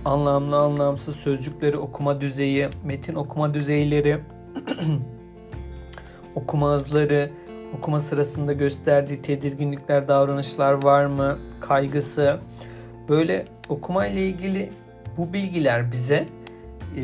anlamlı 0.04 0.56
anlamsız 0.56 1.16
sözcükleri 1.16 1.76
okuma 1.78 2.20
düzeyi, 2.20 2.68
metin 2.84 3.14
okuma 3.14 3.54
düzeyleri, 3.54 4.18
okuma 6.34 6.70
hızları, 6.70 7.30
okuma 7.78 8.00
sırasında 8.00 8.52
gösterdiği 8.52 9.22
tedirginlikler, 9.22 10.08
davranışlar 10.08 10.72
var 10.72 11.06
mı, 11.06 11.38
kaygısı. 11.60 12.38
Böyle 13.08 13.44
okuma 13.68 14.06
ile 14.06 14.26
ilgili 14.26 14.72
bu 15.16 15.32
bilgiler 15.32 15.92
bize 15.92 16.26
e, 16.96 17.02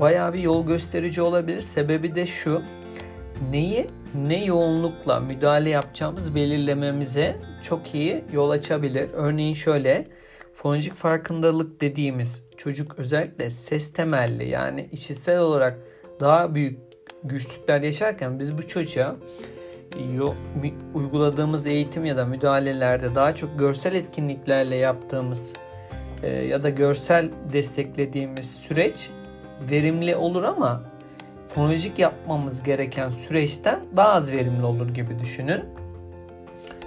bayağı 0.00 0.32
bir 0.32 0.40
yol 0.40 0.66
gösterici 0.66 1.22
olabilir. 1.22 1.60
Sebebi 1.60 2.14
de 2.14 2.26
şu. 2.26 2.62
Neyi 3.50 3.90
ne 4.14 4.44
yoğunlukla 4.44 5.20
müdahale 5.20 5.70
yapacağımız 5.70 6.34
belirlememize 6.34 7.36
çok 7.62 7.94
iyi 7.94 8.24
yol 8.32 8.50
açabilir. 8.50 9.10
Örneğin 9.12 9.54
şöyle 9.54 10.06
fonolojik 10.54 10.94
farkındalık 10.94 11.80
dediğimiz 11.80 12.42
çocuk 12.56 12.98
özellikle 12.98 13.50
ses 13.50 13.92
temelli 13.92 14.48
yani 14.48 14.88
işitsel 14.92 15.38
olarak 15.38 15.78
daha 16.20 16.54
büyük 16.54 16.78
güçlükler 17.24 17.80
yaşarken 17.80 18.38
biz 18.38 18.58
bu 18.58 18.68
çocuğa 18.68 19.16
uyguladığımız 20.94 21.66
eğitim 21.66 22.04
ya 22.04 22.16
da 22.16 22.26
müdahalelerde 22.26 23.14
daha 23.14 23.34
çok 23.34 23.58
görsel 23.58 23.94
etkinliklerle 23.94 24.76
yaptığımız 24.76 25.52
e, 26.22 26.30
ya 26.30 26.62
da 26.62 26.70
görsel 26.70 27.30
desteklediğimiz 27.52 28.50
süreç 28.50 29.10
verimli 29.70 30.16
olur 30.16 30.42
ama 30.42 30.82
fonolojik 31.46 31.98
yapmamız 31.98 32.62
gereken 32.62 33.10
süreçten 33.10 33.80
daha 33.96 34.08
az 34.08 34.32
verimli 34.32 34.64
olur 34.64 34.88
gibi 34.88 35.18
düşünün. 35.18 35.60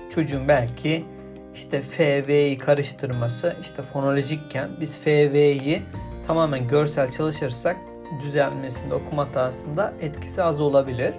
Çocuğun 0.09 0.47
belki 0.47 1.05
işte 1.53 1.81
F, 1.81 2.27
V'yi 2.27 2.57
karıştırması 2.57 3.55
işte 3.61 3.83
fonolojikken 3.83 4.69
biz 4.79 4.99
F, 4.99 5.33
V'yi 5.33 5.81
tamamen 6.27 6.67
görsel 6.67 7.11
çalışırsak 7.11 7.77
düzelmesinde 8.21 8.93
okuma 8.93 9.21
hatasında 9.21 9.93
etkisi 10.01 10.43
az 10.43 10.61
olabilir. 10.61 11.13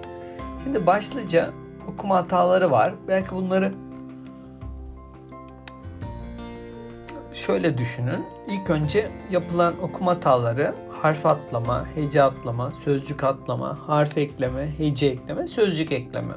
Şimdi 0.63 0.85
başlıca 0.85 1.49
okuma 1.93 2.15
hataları 2.15 2.71
var. 2.71 2.93
Belki 3.07 3.31
bunları 3.31 3.71
şöyle 7.33 7.77
düşünün. 7.77 8.25
İlk 8.47 8.69
önce 8.69 9.11
yapılan 9.31 9.83
okuma 9.83 10.11
hataları 10.11 10.73
harf 11.01 11.25
atlama, 11.25 11.85
hece 11.95 12.23
atlama, 12.23 12.71
sözcük 12.71 13.23
atlama, 13.23 13.79
harf 13.87 14.17
ekleme, 14.17 14.73
hece 14.77 15.07
ekleme, 15.07 15.47
sözcük 15.47 15.91
ekleme. 15.91 16.33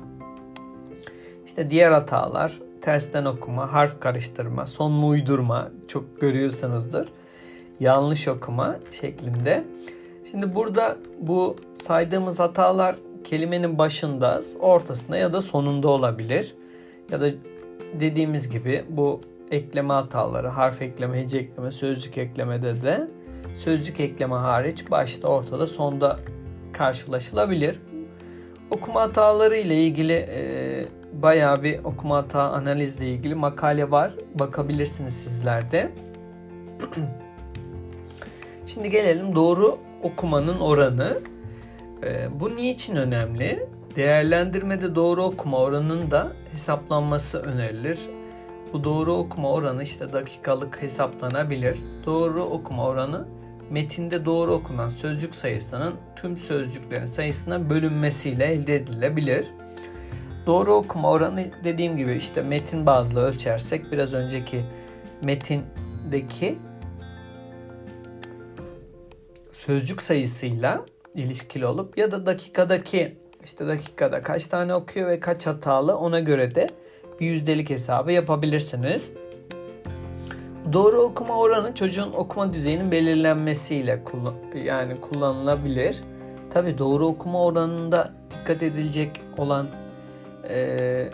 İşte 1.47 1.71
diğer 1.71 1.93
hatalar 1.93 2.59
tersten 2.83 3.25
okuma, 3.25 3.73
harf 3.73 4.00
karıştırma, 4.00 4.67
sonlu 4.67 5.07
uydurma 5.07 5.69
çok 5.88 6.21
görüyorsanızdır. 6.21 7.12
Yanlış 7.81 8.29
okuma 8.29 8.76
şeklinde. 8.90 9.64
Şimdi 10.25 10.55
burada 10.55 10.97
bu 11.21 11.57
saydığımız 11.79 12.41
hatalar 12.41 12.97
kelimenin 13.25 13.79
başında, 13.79 14.43
ortasında 14.61 15.17
ya 15.17 15.33
da 15.33 15.41
sonunda 15.43 15.89
olabilir. 15.89 16.55
Ya 17.11 17.21
da 17.21 17.31
dediğimiz 18.00 18.49
gibi 18.49 18.85
bu 18.89 19.21
ekleme 19.50 19.95
hataları, 19.95 20.49
harf 20.49 20.83
ekleme, 20.83 21.23
hece 21.23 21.39
ekleme, 21.39 21.73
sözcük 21.73 22.19
eklemede 22.19 22.83
de 22.83 23.09
sözcük 23.55 24.00
ekleme 24.00 24.35
hariç 24.35 24.91
başta, 24.91 25.29
ortada, 25.29 25.67
sonda 25.67 26.19
karşılaşılabilir. 26.73 27.81
Okuma 28.71 29.03
hataları 29.03 29.57
ile 29.57 29.85
ilgili 29.85 30.12
e, 30.12 30.85
bayağı 31.12 31.62
bir 31.62 31.85
okuma 31.85 32.17
hata 32.17 32.43
analizle 32.43 33.07
ilgili 33.07 33.35
makale 33.35 33.91
var. 33.91 34.15
Bakabilirsiniz 34.35 35.15
sizler 35.15 35.73
de. 35.73 35.91
Şimdi 38.67 38.91
gelelim 38.91 39.35
doğru 39.35 39.79
okumanın 40.02 40.61
oranı. 40.61 41.19
E, 42.02 42.40
bu 42.40 42.57
niçin 42.57 42.97
önemli? 42.97 43.66
Değerlendirmede 43.97 44.94
doğru 44.94 45.22
okuma 45.25 45.59
oranının 45.59 46.11
da 46.11 46.33
hesaplanması 46.51 47.38
önerilir. 47.38 47.98
Bu 48.72 48.85
doğru 48.85 49.12
okuma 49.12 49.53
oranı 49.53 49.83
işte 49.83 50.12
dakikalık 50.12 50.83
hesaplanabilir. 50.83 51.79
Doğru 52.07 52.42
okuma 52.42 52.87
oranı 52.87 53.27
metinde 53.70 54.25
doğru 54.25 54.53
okunan 54.53 54.88
sözcük 54.88 55.35
sayısının 55.35 55.94
tüm 56.16 56.37
sözcüklerin 56.37 57.07
sayısına 57.07 57.70
bölünmesiyle 57.70 58.44
elde 58.44 58.77
edilebilir. 58.77 59.46
Doğru 60.46 60.75
okuma 60.75 61.11
oranı 61.11 61.46
dediğim 61.64 61.96
gibi 61.96 62.12
işte 62.12 62.42
metin 62.42 62.87
bazlı 62.87 63.20
ölçersek 63.20 63.92
biraz 63.92 64.14
önceki 64.14 64.64
metindeki 65.22 66.59
sözcük 69.53 70.03
sayısıyla 70.03 70.85
ilişkili 71.15 71.67
olup 71.67 71.99
ya 71.99 72.11
da 72.11 72.27
dakikadaki 72.27 73.17
işte 73.45 73.67
dakikada 73.67 74.23
kaç 74.23 74.47
tane 74.47 74.75
okuyor 74.75 75.09
ve 75.09 75.21
kaç 75.21 75.47
hatalı 75.47 75.97
ona 75.97 76.21
göre 76.21 76.55
de 76.55 76.71
bir 77.21 77.27
yüzdelik 77.27 77.71
hesabı 77.71 78.13
yapabilirsiniz. 78.13 79.13
Doğru 80.73 81.01
okuma 81.01 81.39
oranı 81.39 81.75
çocuğun 81.75 82.13
okuma 82.13 82.53
düzeyinin 82.53 82.91
belirlenmesiyle 82.91 84.05
kullan 84.05 84.35
yani 84.65 85.01
kullanılabilir. 85.01 86.01
Tabi 86.51 86.79
doğru 86.79 87.07
okuma 87.07 87.45
oranında 87.45 88.13
dikkat 88.31 88.63
edilecek 88.63 89.21
olan 89.39 89.69
e, 90.49 91.11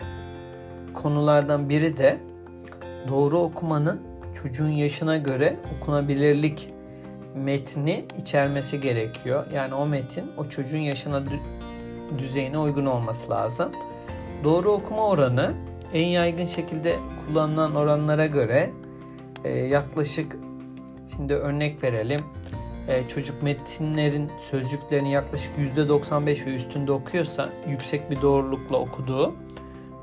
konulardan 0.93 1.69
biri 1.69 1.97
de 1.97 2.17
doğru 3.07 3.39
okumanın 3.39 4.01
çocuğun 4.43 4.69
yaşına 4.69 5.17
göre 5.17 5.55
okunabilirlik 5.77 6.73
metni 7.37 8.05
içermesi 8.17 8.81
gerekiyor. 8.81 9.45
Yani 9.53 9.73
o 9.73 9.85
metin 9.85 10.31
o 10.37 10.45
çocuğun 10.45 10.77
yaşına 10.77 11.23
düzeyine 12.17 12.57
uygun 12.57 12.85
olması 12.85 13.29
lazım. 13.29 13.71
Doğru 14.43 14.71
okuma 14.71 15.07
oranı 15.07 15.53
en 15.93 16.07
yaygın 16.07 16.45
şekilde 16.45 16.95
kullanılan 17.27 17.75
oranlara 17.75 18.25
göre 18.25 18.69
e, 19.43 19.49
yaklaşık 19.49 20.37
şimdi 21.15 21.33
örnek 21.33 21.83
verelim. 21.83 22.21
E, 22.87 23.07
çocuk 23.07 23.43
metinlerin 23.43 24.31
sözcüklerini 24.51 25.11
yaklaşık 25.11 25.51
%95 25.77 26.45
ve 26.45 26.55
üstünde 26.55 26.91
okuyorsa 26.91 27.49
yüksek 27.69 28.11
bir 28.11 28.21
doğrulukla 28.21 28.77
okuduğu. 28.77 29.35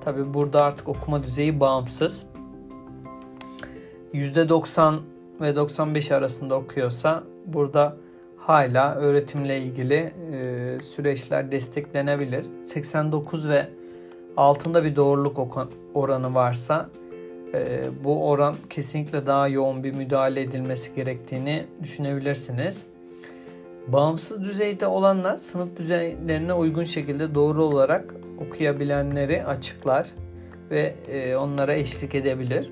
Tabi 0.04 0.34
burada 0.34 0.64
artık 0.64 0.88
okuma 0.88 1.22
düzeyi 1.22 1.60
bağımsız. 1.60 2.26
%90 4.14 4.98
ve 5.40 5.56
95 5.56 6.12
arasında 6.12 6.54
okuyorsa 6.54 7.24
burada 7.46 7.96
hala 8.36 8.94
öğretimle 8.94 9.60
ilgili 9.60 10.12
e, 10.32 10.78
süreçler 10.82 11.52
desteklenebilir. 11.52 12.46
89 12.62 13.48
ve 13.48 13.66
altında 14.36 14.84
bir 14.84 14.96
doğruluk 14.96 15.58
oranı 15.94 16.34
varsa 16.34 16.90
e, 17.54 17.82
bu 18.04 18.28
oran 18.28 18.54
kesinlikle 18.70 19.26
daha 19.26 19.48
yoğun 19.48 19.84
bir 19.84 19.94
müdahale 19.94 20.42
edilmesi 20.42 20.94
gerektiğini 20.94 21.66
düşünebilirsiniz. 21.82 22.86
Bağımsız 23.88 24.44
düzeyde 24.44 24.86
olanlar 24.86 25.36
sınıf 25.36 25.76
düzeylerine 25.76 26.52
uygun 26.52 26.84
şekilde 26.84 27.34
doğru 27.34 27.64
olarak 27.64 28.14
okuyabilenleri 28.46 29.44
açıklar 29.44 30.08
ve 30.70 30.94
e, 31.08 31.36
onlara 31.36 31.74
eşlik 31.74 32.14
edebilir. 32.14 32.70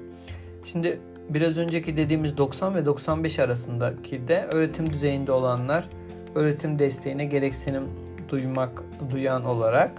Şimdi 0.64 1.00
biraz 1.28 1.58
önceki 1.58 1.96
dediğimiz 1.96 2.36
90 2.36 2.74
ve 2.74 2.86
95 2.86 3.38
arasındaki 3.38 4.28
de 4.28 4.46
öğretim 4.50 4.90
düzeyinde 4.90 5.32
olanlar 5.32 5.88
öğretim 6.34 6.78
desteğine 6.78 7.24
gereksinim 7.24 7.82
duymak 8.28 8.82
duyan 9.10 9.44
olarak 9.44 9.90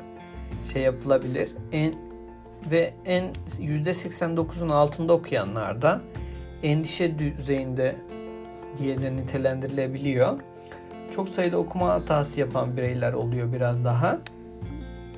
şey 0.73 0.81
yapılabilir. 0.81 1.51
En 1.71 1.93
ve 2.71 2.93
en 3.05 3.25
%89'un 3.59 4.69
altında 4.69 5.13
okuyanlar 5.13 5.81
da 5.81 6.01
endişe 6.63 7.19
düzeyinde 7.19 7.95
diye 8.77 9.01
de 9.01 9.15
nitelendirilebiliyor. 9.15 10.39
Çok 11.15 11.29
sayıda 11.29 11.57
okuma 11.57 11.89
hatası 11.89 12.39
yapan 12.39 12.77
bireyler 12.77 13.13
oluyor 13.13 13.53
biraz 13.53 13.85
daha 13.85 14.19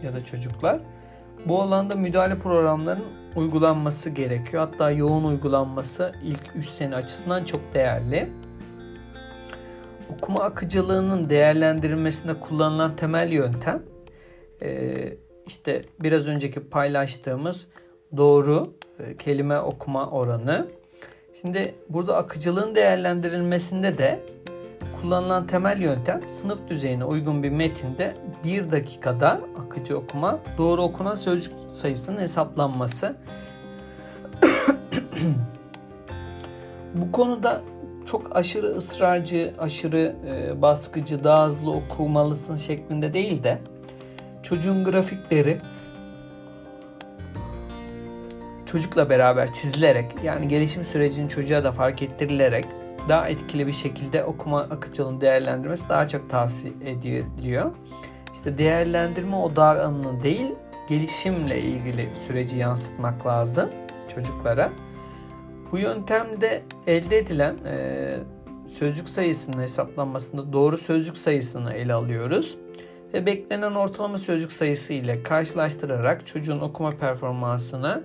ya 0.04 0.14
da 0.14 0.26
çocuklar. 0.26 0.80
Bu 1.46 1.62
alanda 1.62 1.96
müdahale 1.96 2.40
programlarının 2.40 3.25
uygulanması 3.36 4.10
gerekiyor. 4.10 4.68
Hatta 4.68 4.92
yoğun 4.92 5.24
uygulanması 5.24 6.16
ilk 6.24 6.42
3 6.56 6.68
sene 6.68 6.96
açısından 6.96 7.44
çok 7.44 7.74
değerli. 7.74 8.30
Okuma 10.18 10.40
akıcılığının 10.44 11.30
değerlendirilmesinde 11.30 12.40
kullanılan 12.40 12.96
temel 12.96 13.32
yöntem 13.32 13.84
işte 15.48 15.86
biraz 16.00 16.28
önceki 16.28 16.60
paylaştığımız 16.60 17.68
doğru 18.18 18.74
e, 19.00 19.18
kelime 19.18 19.60
okuma 19.60 20.10
oranı. 20.10 20.68
Şimdi 21.42 21.76
burada 21.90 22.18
akıcılığın 22.18 22.76
değerlendirilmesinde 22.76 23.98
de 23.98 24.20
kullanılan 25.02 25.48
temel 25.48 25.82
yöntem 25.82 26.22
sınıf 26.28 26.60
düzeyine 26.70 27.06
uygun 27.06 27.44
bir 27.44 27.50
metinde 27.50 28.16
bir 28.46 28.72
dakikada 28.72 29.42
akıcı 29.66 29.98
okuma, 29.98 30.40
doğru 30.58 30.82
okunan 30.82 31.16
sözcük 31.16 31.54
sayısının 31.72 32.22
hesaplanması. 32.22 33.16
Bu 36.94 37.12
konuda 37.12 37.62
çok 38.06 38.36
aşırı 38.36 38.68
ısrarcı, 38.68 39.54
aşırı 39.60 40.16
e, 40.28 40.62
baskıcı, 40.62 41.24
daha 41.24 41.46
hızlı 41.46 41.72
okumalısın 41.72 42.56
şeklinde 42.56 43.14
değil 43.14 43.44
de 43.44 43.60
çocuğun 44.44 44.84
grafikleri 44.84 45.58
çocukla 48.66 49.10
beraber 49.10 49.54
çizilerek 49.54 50.12
yani 50.24 50.48
gelişim 50.48 50.84
sürecini 50.84 51.30
çocuğa 51.30 51.64
da 51.64 51.72
fark 51.72 52.02
ettirilerek 52.02 52.66
daha 53.10 53.30
etkili 53.30 53.68
bir 53.68 53.74
şekilde 53.74 54.24
okuma 54.24 54.60
akıcılığını 54.60 55.22
değerlendirmesi 55.22 55.90
daha 55.90 56.08
çok 56.08 56.30
tavsiye 56.30 56.74
ediliyor. 56.86 57.72
İşte 58.46 58.58
değerlendirme 58.58 59.36
odağını 59.36 60.24
değil 60.24 60.52
gelişimle 60.90 61.62
ilgili 61.62 62.10
süreci 62.28 62.58
yansıtmak 62.58 63.28
lazım 63.28 63.70
çocuklara. 64.16 64.72
Bu 65.72 65.78
yöntemde 65.78 66.64
elde 66.88 67.18
edilen 67.18 67.56
e, 67.66 68.18
sözcük 68.68 69.10
sayısının 69.10 69.62
hesaplanmasında 69.62 70.54
doğru 70.54 70.78
sözcük 70.78 71.18
sayısını 71.18 71.74
ele 71.74 71.94
alıyoruz 71.94 72.58
ve 73.14 73.26
beklenen 73.26 73.72
ortalama 73.72 74.18
sözcük 74.18 74.52
sayısı 74.52 74.94
ile 74.94 75.24
karşılaştırarak 75.24 76.28
çocuğun 76.28 76.60
okuma 76.60 76.92
performansına 76.92 78.02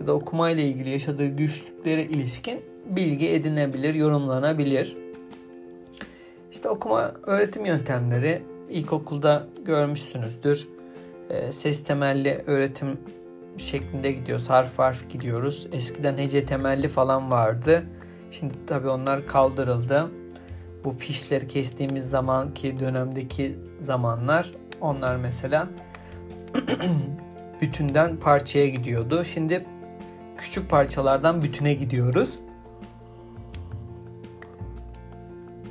ya 0.00 0.06
da 0.06 0.12
okuma 0.12 0.50
ile 0.50 0.62
ilgili 0.64 0.90
yaşadığı 0.90 1.26
güçlüklere 1.26 2.04
ilişkin 2.04 2.60
bilgi 2.86 3.28
edinebilir, 3.28 3.94
yorumlanabilir. 3.94 4.96
İşte 6.52 6.68
okuma 6.68 7.14
öğretim 7.26 7.66
yöntemleri 7.66 8.51
ilkokulda 8.72 9.46
görmüşsünüzdür. 9.64 10.68
E, 11.30 11.52
ses 11.52 11.84
temelli 11.84 12.42
öğretim 12.46 12.98
şeklinde 13.58 14.12
gidiyoruz. 14.12 14.50
Harf 14.50 14.78
harf 14.78 15.10
gidiyoruz. 15.10 15.66
Eskiden 15.72 16.18
hece 16.18 16.46
temelli 16.46 16.88
falan 16.88 17.30
vardı. 17.30 17.84
Şimdi 18.30 18.54
tabii 18.66 18.88
onlar 18.88 19.26
kaldırıldı. 19.26 20.10
Bu 20.84 20.90
fişleri 20.90 21.48
kestiğimiz 21.48 22.10
zamanki 22.10 22.78
dönemdeki 22.80 23.58
zamanlar 23.80 24.52
onlar 24.80 25.16
mesela 25.16 25.68
bütünden 27.60 28.16
parçaya 28.16 28.68
gidiyordu. 28.68 29.24
Şimdi 29.24 29.66
küçük 30.36 30.70
parçalardan 30.70 31.42
bütüne 31.42 31.74
gidiyoruz. 31.74 32.38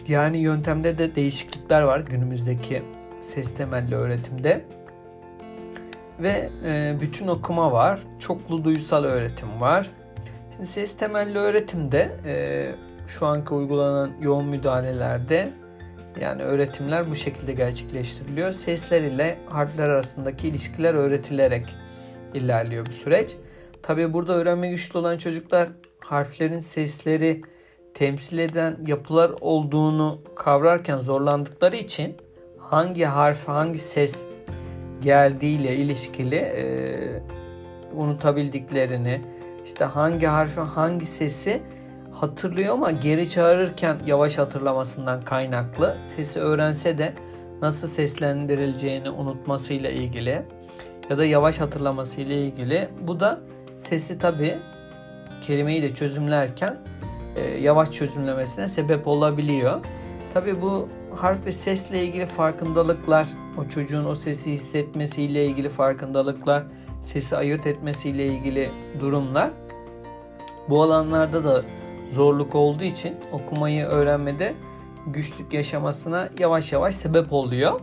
Yani 0.08 0.38
yöntemde 0.38 0.98
de 0.98 1.16
değişiklikler 1.16 1.82
var 1.82 2.00
günümüzdeki 2.00 2.84
ses 3.22 3.54
temelli 3.54 3.96
öğretimde. 3.96 4.66
Ve 6.20 6.50
e, 6.66 6.98
bütün 7.02 7.28
okuma 7.28 7.72
var. 7.72 8.00
Çoklu 8.20 8.64
duysal 8.64 9.04
öğretim 9.04 9.62
var. 9.62 9.90
Şimdi 10.52 10.66
ses 10.66 10.98
temelli 10.98 11.38
öğretimde 11.38 12.12
e, 12.26 12.36
şu 13.08 13.26
anki 13.26 13.54
uygulanan 13.54 14.12
yoğun 14.22 14.46
müdahalelerde 14.46 15.50
yani 16.22 16.44
öğretimler 16.44 17.12
bu 17.12 17.16
şekilde 17.16 17.54
gerçekleştiriliyor. 17.54 18.52
Sesler 18.52 19.02
ile 19.02 19.38
harfler 19.46 19.90
arasındaki 19.90 20.48
ilişkiler 20.48 20.94
öğretilerek 20.94 21.76
ilerliyor 22.34 22.86
bu 22.86 22.92
süreç. 22.92 23.36
Tabi 23.84 24.14
burada 24.14 24.34
öğrenme 24.34 24.70
güçlü 24.70 25.00
olan 25.00 25.18
çocuklar 25.18 25.70
harflerin 26.00 26.60
sesleri 26.60 27.42
temsil 27.94 28.38
eden 28.38 28.78
yapılar 28.88 29.32
olduğunu 29.42 30.22
kavrarken 30.36 30.98
zorlandıkları 31.00 31.76
için 31.76 32.16
hangi 32.58 33.06
harf 33.06 33.48
hangi 33.48 33.80
ses 33.80 34.26
geldiğiyle 35.02 35.76
ilişkili 35.76 36.36
e, 36.36 36.64
unutabildiklerini 37.96 39.22
işte 39.66 39.86
hangi 39.86 40.26
harfi 40.26 40.60
hangi 40.60 41.06
sesi 41.06 41.62
hatırlıyor 42.12 42.74
ama 42.74 42.92
geri 42.92 43.30
çağırırken 43.30 43.98
yavaş 44.06 44.38
hatırlamasından 44.38 45.22
kaynaklı 45.22 45.98
sesi 46.04 46.40
öğrense 46.40 46.98
de 46.98 47.14
nasıl 47.62 47.88
seslendirileceğini 47.88 49.10
unutmasıyla 49.10 49.90
ilgili 49.90 50.46
ya 51.10 51.18
da 51.18 51.26
yavaş 51.26 51.60
hatırlaması 51.60 52.22
ile 52.22 52.42
ilgili. 52.46 52.90
Bu 53.08 53.20
da 53.20 53.40
sesi 53.76 54.18
tabi 54.18 54.60
kelimeyi 55.42 55.84
de 55.84 55.94
çözümlerken 55.94 56.78
yavaş 57.62 57.92
çözümlemesine 57.92 58.68
sebep 58.68 59.08
olabiliyor. 59.08 59.80
Tabi 60.34 60.62
bu 60.62 60.90
harf 61.16 61.46
ve 61.46 61.52
sesle 61.52 62.04
ilgili 62.04 62.26
farkındalıklar, 62.26 63.28
o 63.58 63.70
çocuğun 63.70 64.06
o 64.06 64.16
sesi 64.16 64.52
hissetmesiyle 64.52 65.46
ilgili 65.46 65.70
farkındalıklar, 65.70 66.64
sesi 67.02 67.38
ayırt 67.38 67.68
etmesiyle 67.68 68.26
ilgili 68.26 68.70
durumlar 69.00 69.52
bu 70.70 70.82
alanlarda 70.82 71.44
da 71.44 71.64
zorluk 72.10 72.56
olduğu 72.56 72.84
için 72.84 73.16
okumayı 73.32 73.86
öğrenmede 73.86 74.54
güçlük 75.08 75.54
yaşamasına 75.54 76.30
yavaş 76.40 76.74
yavaş 76.74 76.96
sebep 76.96 77.34
oluyor. 77.34 77.80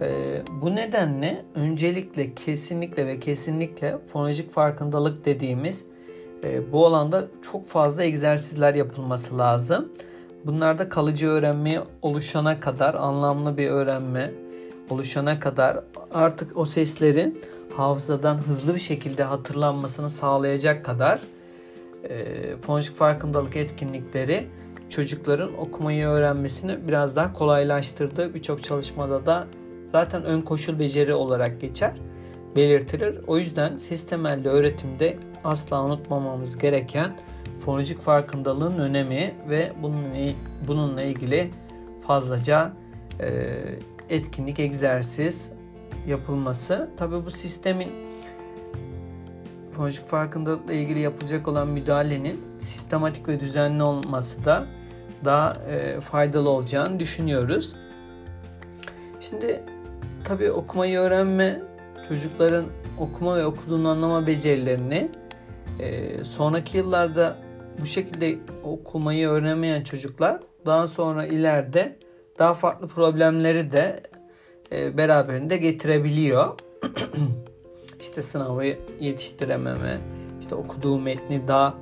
Ee, 0.00 0.42
bu 0.62 0.76
nedenle 0.76 1.44
öncelikle 1.54 2.34
kesinlikle 2.34 3.06
ve 3.06 3.20
kesinlikle 3.20 3.98
fonolojik 4.12 4.50
farkındalık 4.50 5.24
dediğimiz 5.24 5.84
e, 6.44 6.72
bu 6.72 6.86
alanda 6.86 7.24
çok 7.52 7.66
fazla 7.66 8.02
egzersizler 8.02 8.74
yapılması 8.74 9.38
lazım. 9.38 9.92
Bunlarda 10.44 10.88
kalıcı 10.88 11.28
öğrenme 11.28 11.80
oluşana 12.02 12.60
kadar, 12.60 12.94
anlamlı 12.94 13.56
bir 13.56 13.68
öğrenme 13.70 14.30
oluşana 14.90 15.40
kadar 15.40 15.80
artık 16.14 16.56
o 16.56 16.64
seslerin 16.64 17.40
hafızadan 17.76 18.36
hızlı 18.36 18.74
bir 18.74 18.80
şekilde 18.80 19.22
hatırlanmasını 19.22 20.10
sağlayacak 20.10 20.84
kadar 20.84 21.20
e, 22.08 22.56
fonolojik 22.56 22.94
farkındalık 22.94 23.56
etkinlikleri 23.56 24.46
çocukların 24.90 25.58
okumayı 25.58 26.06
öğrenmesini 26.06 26.88
biraz 26.88 27.16
daha 27.16 27.32
kolaylaştırdı. 27.32 28.34
Birçok 28.34 28.64
çalışmada 28.64 29.26
da 29.26 29.46
zaten 29.92 30.24
ön 30.24 30.40
koşul 30.40 30.78
beceri 30.78 31.14
olarak 31.14 31.60
geçer, 31.60 31.92
belirtilir. 32.56 33.20
O 33.26 33.38
yüzden 33.38 33.76
ses 33.76 34.06
temelli 34.06 34.48
öğretimde 34.48 35.16
asla 35.44 35.84
unutmamamız 35.84 36.58
gereken 36.58 37.16
fonolojik 37.64 38.00
farkındalığın 38.00 38.78
önemi 38.78 39.34
ve 39.48 39.72
bununla, 40.66 41.02
ilgili 41.02 41.50
fazlaca 42.06 42.72
e, 43.20 43.54
etkinlik, 44.08 44.58
egzersiz 44.60 45.52
yapılması. 46.06 46.90
Tabii 46.96 47.24
bu 47.24 47.30
sistemin 47.30 47.90
fonolojik 49.72 50.06
farkındalıkla 50.06 50.72
ilgili 50.72 50.98
yapılacak 50.98 51.48
olan 51.48 51.68
müdahalenin 51.68 52.40
sistematik 52.58 53.28
ve 53.28 53.40
düzenli 53.40 53.82
olması 53.82 54.44
da 54.44 54.66
daha 55.24 55.52
e, 55.52 56.00
faydalı 56.00 56.48
olacağını 56.48 57.00
düşünüyoruz. 57.00 57.76
Şimdi 59.20 59.62
tabii 60.24 60.50
okumayı 60.50 60.98
öğrenme 60.98 61.67
çocukların 62.08 62.64
okuma 62.98 63.36
ve 63.36 63.46
okuduğunu 63.46 63.88
anlama 63.88 64.26
becerilerini 64.26 65.10
e, 65.78 66.24
sonraki 66.24 66.76
yıllarda 66.76 67.36
bu 67.80 67.86
şekilde 67.86 68.38
okumayı 68.62 69.28
öğrenemeyen 69.28 69.82
çocuklar 69.82 70.40
daha 70.66 70.86
sonra 70.86 71.26
ileride 71.26 71.98
daha 72.38 72.54
farklı 72.54 72.88
problemleri 72.88 73.72
de 73.72 74.02
e, 74.72 74.96
beraberinde 74.96 75.56
getirebiliyor. 75.56 76.58
işte 78.00 78.22
sınavı 78.22 78.64
yetiştirememe, 79.00 79.98
işte 80.40 80.54
okuduğu 80.54 80.98
metni 80.98 81.48
daha 81.48 81.74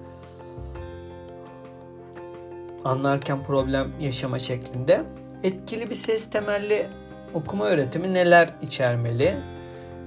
anlarken 2.85 3.45
problem 3.45 3.93
yaşama 4.01 4.39
şeklinde. 4.39 5.03
Etkili 5.43 5.91
bir 5.91 5.95
ses 5.95 6.31
temelli 6.31 6.87
okuma 7.35 7.67
öğretimi 7.67 8.15
neler 8.15 8.55
içermeli? 8.63 9.37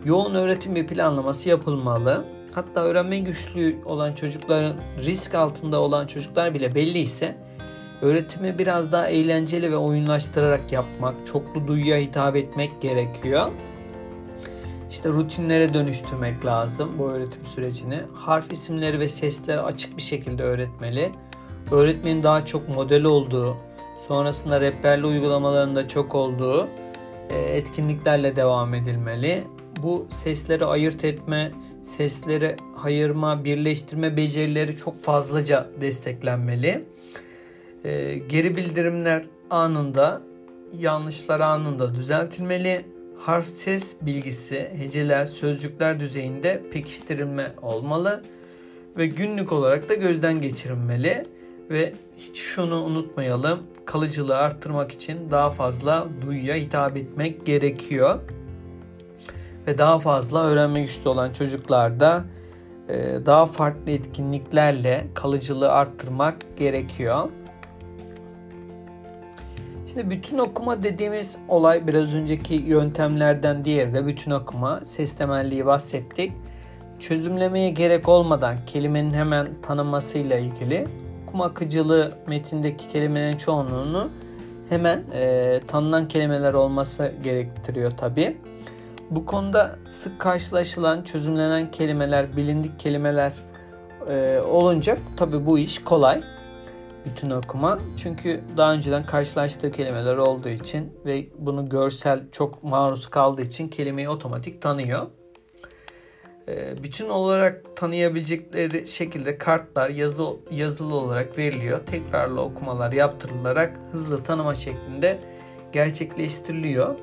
Yoğun 0.05 0.35
öğretim 0.35 0.75
bir 0.75 0.87
planlaması 0.87 1.49
yapılmalı. 1.49 2.25
Hatta 2.51 2.81
öğrenme 2.81 3.19
güçlüğü 3.19 3.77
olan 3.85 4.13
çocukların 4.13 4.77
risk 4.97 5.35
altında 5.35 5.81
olan 5.81 6.07
çocuklar 6.07 6.53
bile 6.53 6.75
belli 6.75 6.99
ise 6.99 7.35
öğretimi 8.01 8.59
biraz 8.59 8.91
daha 8.91 9.07
eğlenceli 9.07 9.71
ve 9.71 9.77
oyunlaştırarak 9.77 10.71
yapmak, 10.71 11.15
çoklu 11.25 11.67
duyuya 11.67 11.97
hitap 11.97 12.35
etmek 12.35 12.81
gerekiyor. 12.81 13.51
İşte 14.91 15.09
rutinlere 15.09 15.73
dönüştürmek 15.73 16.45
lazım 16.45 16.89
bu 16.99 17.09
öğretim 17.09 17.45
sürecini. 17.45 17.99
Harf 18.13 18.51
isimleri 18.51 18.99
ve 18.99 19.09
sesleri 19.09 19.61
açık 19.61 19.97
bir 19.97 20.01
şekilde 20.01 20.43
öğretmeli. 20.43 21.11
Öğretmenin 21.71 22.23
daha 22.23 22.45
çok 22.45 22.69
model 22.69 23.03
olduğu, 23.03 23.57
sonrasında 24.07 24.61
rehberli 24.61 25.05
uygulamalarında 25.05 25.87
çok 25.87 26.15
olduğu 26.15 26.67
e, 27.29 27.39
etkinliklerle 27.39 28.35
devam 28.35 28.73
edilmeli. 28.73 29.43
Bu 29.83 30.07
sesleri 30.09 30.65
ayırt 30.65 31.05
etme, 31.05 31.51
sesleri 31.83 32.55
ayırma, 32.83 33.43
birleştirme 33.45 34.17
becerileri 34.17 34.77
çok 34.77 35.03
fazlaca 35.03 35.67
desteklenmeli. 35.81 36.83
E, 37.85 38.21
geri 38.29 38.57
bildirimler 38.57 39.25
anında, 39.49 40.21
yanlışlar 40.79 41.39
anında 41.39 41.95
düzeltilmeli. 41.95 42.85
Harf 43.19 43.47
ses 43.47 43.97
bilgisi, 44.01 44.69
heceler, 44.77 45.25
sözcükler 45.25 45.99
düzeyinde 45.99 46.61
pekiştirilme 46.71 47.51
olmalı 47.61 48.23
ve 48.97 49.07
günlük 49.07 49.51
olarak 49.51 49.89
da 49.89 49.93
gözden 49.93 50.41
geçirilmeli. 50.41 51.25
Ve 51.69 51.93
hiç 52.17 52.37
şunu 52.37 52.83
unutmayalım. 52.83 53.59
Kalıcılığı 53.85 54.37
arttırmak 54.37 54.91
için 54.91 55.31
daha 55.31 55.49
fazla 55.49 56.07
duyuya 56.25 56.55
hitap 56.55 56.97
etmek 56.97 57.45
gerekiyor. 57.45 58.19
Ve 59.69 59.77
daha 59.77 59.99
fazla 59.99 60.43
öğrenme 60.43 60.81
güçlü 60.81 61.09
olan 61.09 61.33
çocuklarda 61.33 62.23
e, 62.89 62.95
daha 63.25 63.45
farklı 63.45 63.91
etkinliklerle 63.91 65.07
kalıcılığı 65.13 65.71
arttırmak 65.71 66.35
gerekiyor. 66.57 67.29
Şimdi 69.87 70.09
bütün 70.09 70.37
okuma 70.37 70.83
dediğimiz 70.83 71.37
olay 71.47 71.87
biraz 71.87 72.13
önceki 72.13 72.53
yöntemlerden 72.53 73.65
diğeri 73.65 73.93
de 73.93 74.07
bütün 74.07 74.31
okuma. 74.31 74.81
Ses 74.85 75.15
temelliği 75.15 75.65
bahsettik. 75.65 76.33
Çözümlemeye 76.99 77.69
gerek 77.69 78.09
olmadan 78.09 78.55
kelimenin 78.65 79.13
hemen 79.13 79.47
tanınmasıyla 79.61 80.37
ilgili 80.37 80.87
okuma 81.23 81.45
akıcılığı 81.45 82.13
metindeki 82.27 82.87
kelimelerin 82.87 83.37
çoğunluğunu 83.37 84.09
hemen 84.69 85.03
e, 85.13 85.61
tanınan 85.67 86.07
kelimeler 86.07 86.53
olması 86.53 87.13
gerektiriyor 87.23 87.91
tabi. 87.91 88.37
Bu 89.11 89.25
konuda 89.25 89.79
sık 89.89 90.19
karşılaşılan, 90.19 91.03
çözümlenen 91.03 91.71
kelimeler, 91.71 92.37
bilindik 92.37 92.79
kelimeler 92.79 93.33
e, 94.09 94.39
olunca 94.39 94.97
tabi 95.17 95.45
bu 95.45 95.59
iş 95.59 95.83
kolay 95.83 96.23
bütün 97.05 97.29
okuma. 97.29 97.79
Çünkü 97.97 98.41
daha 98.57 98.73
önceden 98.73 99.05
karşılaştığı 99.05 99.71
kelimeler 99.71 100.17
olduğu 100.17 100.49
için 100.49 100.93
ve 101.05 101.25
bunu 101.37 101.69
görsel 101.69 102.23
çok 102.31 102.63
maruz 102.63 103.07
kaldığı 103.09 103.41
için 103.41 103.67
kelimeyi 103.67 104.09
otomatik 104.09 104.61
tanıyor. 104.61 105.07
Ee, 106.47 106.83
bütün 106.83 107.09
olarak 107.09 107.75
tanıyabilecekleri 107.75 108.87
şekilde 108.87 109.37
kartlar 109.37 109.89
yazı, 109.89 110.27
yazılı 110.51 110.95
olarak 110.95 111.37
veriliyor. 111.37 111.79
Tekrarlı 111.85 112.41
okumalar 112.41 112.91
yaptırılarak 112.91 113.79
hızlı 113.91 114.23
tanıma 114.23 114.55
şeklinde 114.55 115.19
gerçekleştiriliyor. 115.71 116.95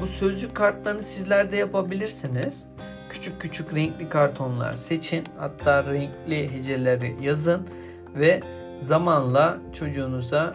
Bu 0.00 0.06
sözcük 0.06 0.54
kartlarını 0.54 1.02
sizler 1.02 1.52
de 1.52 1.56
yapabilirsiniz. 1.56 2.66
Küçük 3.10 3.40
küçük 3.40 3.74
renkli 3.74 4.08
kartonlar 4.08 4.72
seçin. 4.72 5.24
Hatta 5.38 5.84
renkli 5.84 6.52
heceleri 6.52 7.16
yazın 7.22 7.68
ve 8.14 8.40
zamanla 8.80 9.58
çocuğunuza 9.72 10.54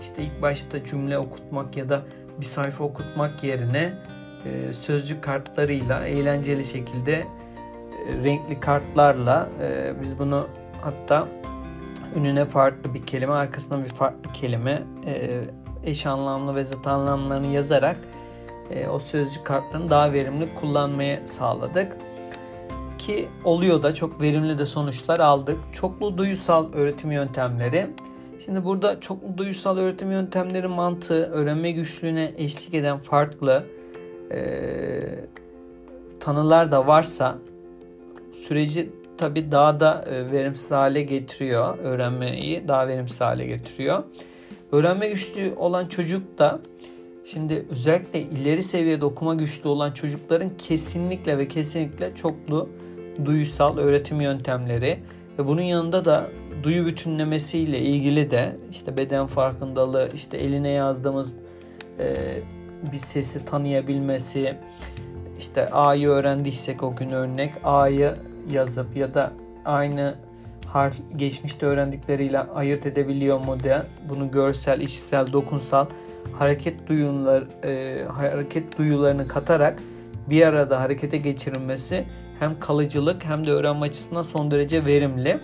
işte 0.00 0.22
ilk 0.22 0.42
başta 0.42 0.84
cümle 0.84 1.18
okutmak 1.18 1.76
ya 1.76 1.88
da 1.88 2.02
bir 2.40 2.46
sayfa 2.46 2.84
okutmak 2.84 3.44
yerine 3.44 3.94
e, 4.44 4.72
sözcük 4.72 5.24
kartlarıyla 5.24 6.06
eğlenceli 6.06 6.64
şekilde 6.64 7.14
e, 7.14 8.24
renkli 8.24 8.60
kartlarla 8.60 9.48
e, 9.62 9.92
biz 10.02 10.18
bunu 10.18 10.46
hatta 10.82 11.28
önüne 12.14 12.44
farklı 12.44 12.94
bir 12.94 13.06
kelime 13.06 13.32
arkasına 13.32 13.84
bir 13.84 13.88
farklı 13.88 14.32
kelime 14.32 14.82
e, 15.06 15.40
eş 15.84 16.06
anlamlı 16.06 16.54
ve 16.54 16.64
zıt 16.64 16.86
anlamlarını 16.86 17.46
yazarak 17.46 17.96
e, 18.70 18.88
o 18.88 18.98
sözcük 18.98 19.44
kartlarını 19.44 19.90
daha 19.90 20.12
verimli 20.12 20.54
kullanmaya 20.54 21.28
sağladık 21.28 21.96
ki 22.98 23.28
oluyor 23.44 23.82
da 23.82 23.94
çok 23.94 24.20
verimli 24.20 24.58
de 24.58 24.66
sonuçlar 24.66 25.20
aldık. 25.20 25.58
Çoklu 25.72 26.18
duyusal 26.18 26.72
öğretim 26.72 27.12
yöntemleri. 27.12 27.86
Şimdi 28.44 28.64
burada 28.64 29.00
çoklu 29.00 29.38
duyusal 29.38 29.78
öğretim 29.78 30.10
yöntemleri 30.10 30.68
mantığı 30.68 31.24
öğrenme 31.24 31.70
güçlüğüne 31.70 32.32
eşlik 32.36 32.74
eden 32.74 32.98
farklı 32.98 33.64
e, 34.30 34.40
tanılar 36.20 36.70
da 36.70 36.86
varsa 36.86 37.38
süreci 38.32 38.90
tabi 39.18 39.52
daha 39.52 39.80
da 39.80 40.04
e, 40.10 40.32
verimsiz 40.32 40.70
hale 40.70 41.02
getiriyor. 41.02 41.78
Öğrenmeyi 41.78 42.68
daha 42.68 42.88
verimsiz 42.88 43.20
hale 43.20 43.46
getiriyor. 43.46 44.04
Öğrenme 44.72 45.08
güçlüğü 45.08 45.54
olan 45.56 45.86
çocuk 45.86 46.38
da 46.38 46.60
Şimdi 47.32 47.66
özellikle 47.70 48.20
ileri 48.20 48.62
seviyede 48.62 49.04
okuma 49.04 49.34
güçlü 49.34 49.68
olan 49.68 49.90
çocukların 49.90 50.50
kesinlikle 50.58 51.38
ve 51.38 51.48
kesinlikle 51.48 52.14
çoklu 52.14 52.68
duyusal 53.24 53.78
öğretim 53.78 54.20
yöntemleri 54.20 54.98
ve 55.38 55.46
bunun 55.46 55.62
yanında 55.62 56.04
da 56.04 56.26
duyu 56.62 56.86
bütünlemesiyle 56.86 57.80
ilgili 57.80 58.30
de 58.30 58.56
işte 58.70 58.96
beden 58.96 59.26
farkındalığı, 59.26 60.08
işte 60.14 60.36
eline 60.36 60.68
yazdığımız 60.68 61.34
e, 61.98 62.14
bir 62.92 62.98
sesi 62.98 63.44
tanıyabilmesi, 63.44 64.56
işte 65.38 65.70
A'yı 65.70 66.08
öğrendiysek 66.08 66.82
o 66.82 66.96
gün 66.96 67.10
örnek 67.10 67.52
A'yı 67.64 68.14
yazıp 68.50 68.96
ya 68.96 69.14
da 69.14 69.32
aynı 69.64 70.14
harf 70.66 70.96
geçmişte 71.16 71.66
öğrendikleriyle 71.66 72.38
ayırt 72.38 72.86
edebiliyor 72.86 73.40
mu 73.40 73.56
diye 73.62 73.82
bunu 74.08 74.30
görsel, 74.30 74.80
işitsel, 74.80 75.32
dokunsal 75.32 75.86
hareket 76.32 76.88
duyular 76.88 77.44
e, 77.64 78.04
hareket 78.04 78.78
duyularını 78.78 79.28
katarak 79.28 79.78
bir 80.30 80.46
arada 80.46 80.80
harekete 80.80 81.16
geçirilmesi 81.16 82.04
hem 82.38 82.60
kalıcılık 82.60 83.24
hem 83.24 83.46
de 83.46 83.52
öğrenme 83.52 83.86
açısından 83.86 84.22
son 84.22 84.50
derece 84.50 84.86
verimli. 84.86 85.40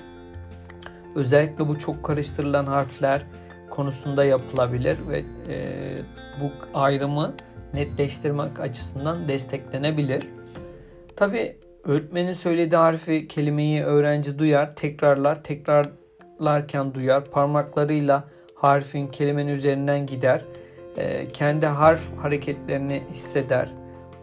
Özellikle 1.15 1.69
bu 1.69 1.79
çok 1.79 2.03
karıştırılan 2.03 2.67
harfler 2.67 3.23
konusunda 3.71 4.25
yapılabilir 4.25 4.99
ve 5.09 5.25
e, 5.49 5.59
bu 6.41 6.79
ayrımı 6.79 7.35
netleştirmek 7.75 8.61
açısından 8.61 9.29
desteklenebilir. 9.29 10.29
Tabi 11.17 11.57
öğretmenin 11.85 12.33
söylediği 12.33 12.79
harfi, 12.79 13.29
kelimeyi 13.29 13.83
öğrenci 13.83 14.39
duyar, 14.39 14.77
tekrarlar, 14.77 15.43
tekrarlarken 15.45 16.95
duyar, 16.95 17.25
parmaklarıyla 17.25 18.25
harfin, 18.55 19.07
kelimenin 19.07 19.53
üzerinden 19.53 20.07
gider, 20.07 20.43
e, 20.97 21.29
kendi 21.29 21.67
harf 21.67 22.03
hareketlerini 22.23 23.03
hisseder, 23.11 23.69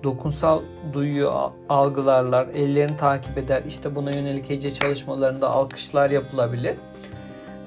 dokunsal 0.03 0.61
duyuyu 0.93 1.31
algılarlar, 1.69 2.47
ellerini 2.47 2.97
takip 2.97 3.37
eder. 3.37 3.63
İşte 3.67 3.95
buna 3.95 4.11
yönelik 4.11 4.49
hece 4.49 4.73
çalışmalarında 4.73 5.49
alkışlar 5.49 6.09
yapılabilir. 6.09 6.75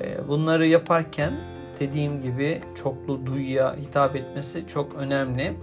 Ee, 0.01 0.29
bunları 0.29 0.67
yaparken 0.67 1.33
dediğim 1.81 2.23
gibi 2.23 2.63
çoklu 2.75 3.27
duyuya 3.27 3.77
hitap 3.77 4.17
etmesi 4.17 4.67
çok 4.67 4.95
önemli. 4.95 5.57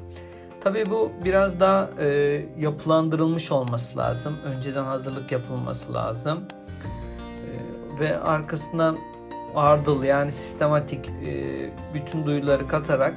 Tabii 0.61 0.85
bu 0.89 1.11
biraz 1.23 1.59
daha 1.59 1.89
e, 1.99 2.41
yapılandırılmış 2.59 3.51
olması 3.51 3.97
lazım. 3.97 4.37
Önceden 4.43 4.83
hazırlık 4.83 5.31
yapılması 5.31 5.93
lazım. 5.93 6.39
E, 7.97 7.99
ve 7.99 8.19
arkasından 8.19 8.97
ardıl 9.55 10.03
yani 10.03 10.31
sistematik 10.31 11.09
e, 11.09 11.69
bütün 11.93 12.25
duyuları 12.25 12.67
katarak 12.67 13.15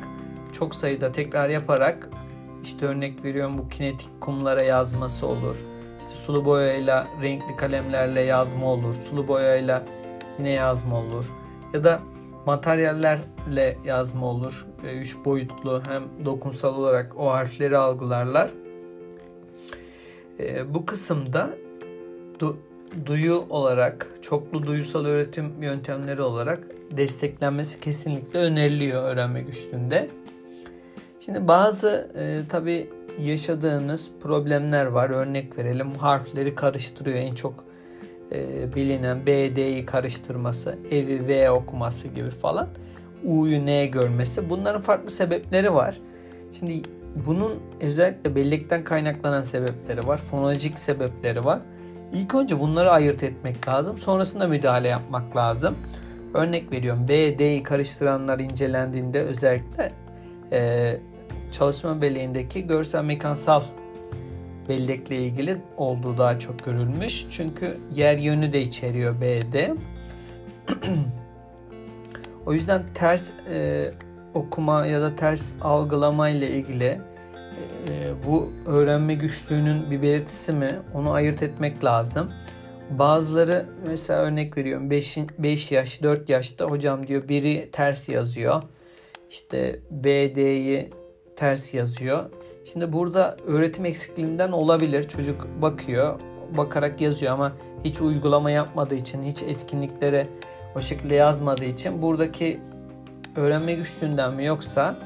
çok 0.55 0.75
sayıda 0.75 1.13
tekrar 1.13 1.49
yaparak 1.49 2.09
işte 2.63 2.87
örnek 2.87 3.25
veriyorum 3.25 3.59
bu 3.59 3.69
kinetik 3.69 4.21
kumlara 4.21 4.63
yazması 4.63 5.27
olur. 5.27 5.65
İşte 6.01 6.15
sulu 6.15 6.45
boyayla, 6.45 7.07
renkli 7.23 7.57
kalemlerle 7.57 8.21
yazma 8.21 8.67
olur. 8.67 8.95
Sulu 8.95 9.29
boyayla 9.29 9.85
yine 10.39 10.51
yazma 10.51 10.99
olur. 11.01 11.33
Ya 11.73 11.85
da 11.85 12.01
materyallerle 12.47 13.79
yazma 13.85 14.27
olur. 14.27 14.67
Üç 14.95 15.17
boyutlu 15.25 15.83
hem 15.89 16.03
dokunsal 16.25 16.75
olarak 16.75 17.19
o 17.19 17.31
harfleri 17.31 17.77
algılarlar. 17.77 18.51
E, 20.41 20.75
bu 20.75 20.87
kısımda 20.87 21.51
du, 22.41 22.59
duyu 23.07 23.45
olarak, 23.51 24.11
çoklu 24.23 24.67
duyusal 24.67 25.05
öğretim 25.05 25.63
yöntemleri 25.63 26.23
olarak 26.23 26.65
desteklenmesi 26.91 27.81
kesinlikle 27.81 28.39
öneriliyor 28.39 29.03
öğrenme 29.03 29.41
güçlüğünde. 29.43 30.09
Şimdi 31.25 31.49
bazı 31.49 32.11
e, 32.19 32.49
tabi 32.49 32.91
yaşadığınız 33.21 34.13
problemler 34.23 34.87
var. 34.87 35.11
Örnek 35.11 35.59
verelim 35.59 35.95
harfleri 35.95 36.55
karıştırıyor 36.55 37.19
en 37.19 37.35
çok 37.35 37.65
e, 38.33 38.75
bilinen 38.75 39.27
B, 39.27 39.57
D'yi 39.57 39.87
karıştırması, 39.87 40.79
evi 40.91 41.29
V 41.29 41.51
okuması 41.51 42.09
gibi 42.09 42.31
falan. 42.31 42.69
U'yu 43.25 43.67
N 43.67 43.87
görmesi. 43.87 44.51
Bunların 44.51 44.81
farklı 44.81 45.11
sebepleri 45.11 45.75
var. 45.75 46.01
Şimdi 46.53 46.83
bunun 47.27 47.53
özellikle 47.81 48.37
bellekten 48.37 48.85
kaynaklanan 48.85 49.41
sebepleri 49.41 50.07
var. 50.07 50.19
Fonolojik 50.19 50.79
sebepleri 50.79 51.45
var. 51.45 51.61
İlk 52.13 52.35
önce 52.35 52.61
bunları 52.61 52.91
ayırt 52.91 53.23
etmek 53.23 53.69
lazım. 53.69 53.99
Sonrasında 53.99 54.47
müdahale 54.47 54.89
yapmak 54.89 55.37
lazım. 55.37 55.77
Örnek 56.35 56.73
veriyorum 56.73 57.09
B, 57.09 57.39
D'yi 57.39 57.63
karıştıranlar 57.63 58.39
incelendiğinde 58.39 59.23
özellikle 59.23 59.93
e, 60.53 60.97
çalışma 61.59 62.03
belleğindeki 62.03 62.67
görsel 62.67 63.05
mekansal 63.05 63.63
bellekle 64.69 65.17
ilgili 65.17 65.57
olduğu 65.77 66.19
daha 66.19 66.39
çok 66.39 66.65
görülmüş. 66.65 67.27
Çünkü 67.31 67.79
yer 67.95 68.19
yönü 68.19 68.53
de 68.53 68.63
içeriyor 68.63 69.21
B'de. 69.21 69.75
o 72.47 72.53
yüzden 72.53 72.83
ters 72.95 73.31
e, 73.51 73.91
okuma 74.35 74.87
ya 74.87 75.01
da 75.01 75.15
ters 75.15 75.53
algılama 75.63 76.29
ile 76.29 76.51
ilgili 76.51 77.01
e, 77.89 78.13
bu 78.27 78.53
öğrenme 78.67 79.15
güçlüğünün 79.15 79.91
bir 79.91 80.03
belirtisi 80.03 80.53
mi 80.53 80.71
onu 80.95 81.11
ayırt 81.11 81.43
etmek 81.43 81.85
lazım. 81.85 82.33
Bazıları 82.91 83.67
mesela 83.87 84.21
örnek 84.21 84.59
veriyorum 84.59 84.91
5, 84.91 85.19
5 85.39 85.73
yaş 85.73 86.03
4 86.03 86.29
yaşta 86.29 86.65
hocam 86.65 87.07
diyor 87.07 87.29
biri 87.29 87.69
ters 87.73 88.09
yazıyor. 88.09 88.63
İşte 89.31 89.81
BD'yi 89.91 90.91
ters 91.37 91.75
yazıyor. 91.75 92.25
Şimdi 92.65 92.93
burada 92.93 93.37
öğretim 93.47 93.85
eksikliğinden 93.85 94.53
olabilir. 94.53 95.09
Çocuk 95.09 95.47
bakıyor, 95.63 96.21
bakarak 96.57 97.01
yazıyor 97.01 97.33
ama 97.33 97.53
hiç 97.85 98.01
uygulama 98.01 98.51
yapmadığı 98.51 98.95
için, 98.95 99.23
hiç 99.23 99.43
etkinliklere 99.43 100.27
o 100.77 100.81
şekilde 100.81 101.15
yazmadığı 101.15 101.65
için 101.65 102.03
buradaki 102.03 102.61
öğrenme 103.37 103.75
güçlüğünden 103.75 104.35
mi 104.35 104.45
yoksa 104.45 104.97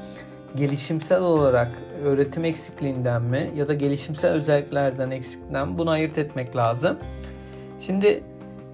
gelişimsel 0.55 1.21
olarak 1.21 1.71
öğretim 2.03 2.45
eksikliğinden 2.45 3.21
mi 3.21 3.51
ya 3.55 3.67
da 3.67 3.73
gelişimsel 3.73 4.31
özelliklerden 4.31 5.09
mi 5.09 5.77
bunu 5.77 5.89
ayırt 5.89 6.17
etmek 6.17 6.55
lazım. 6.55 6.97
Şimdi 7.79 8.23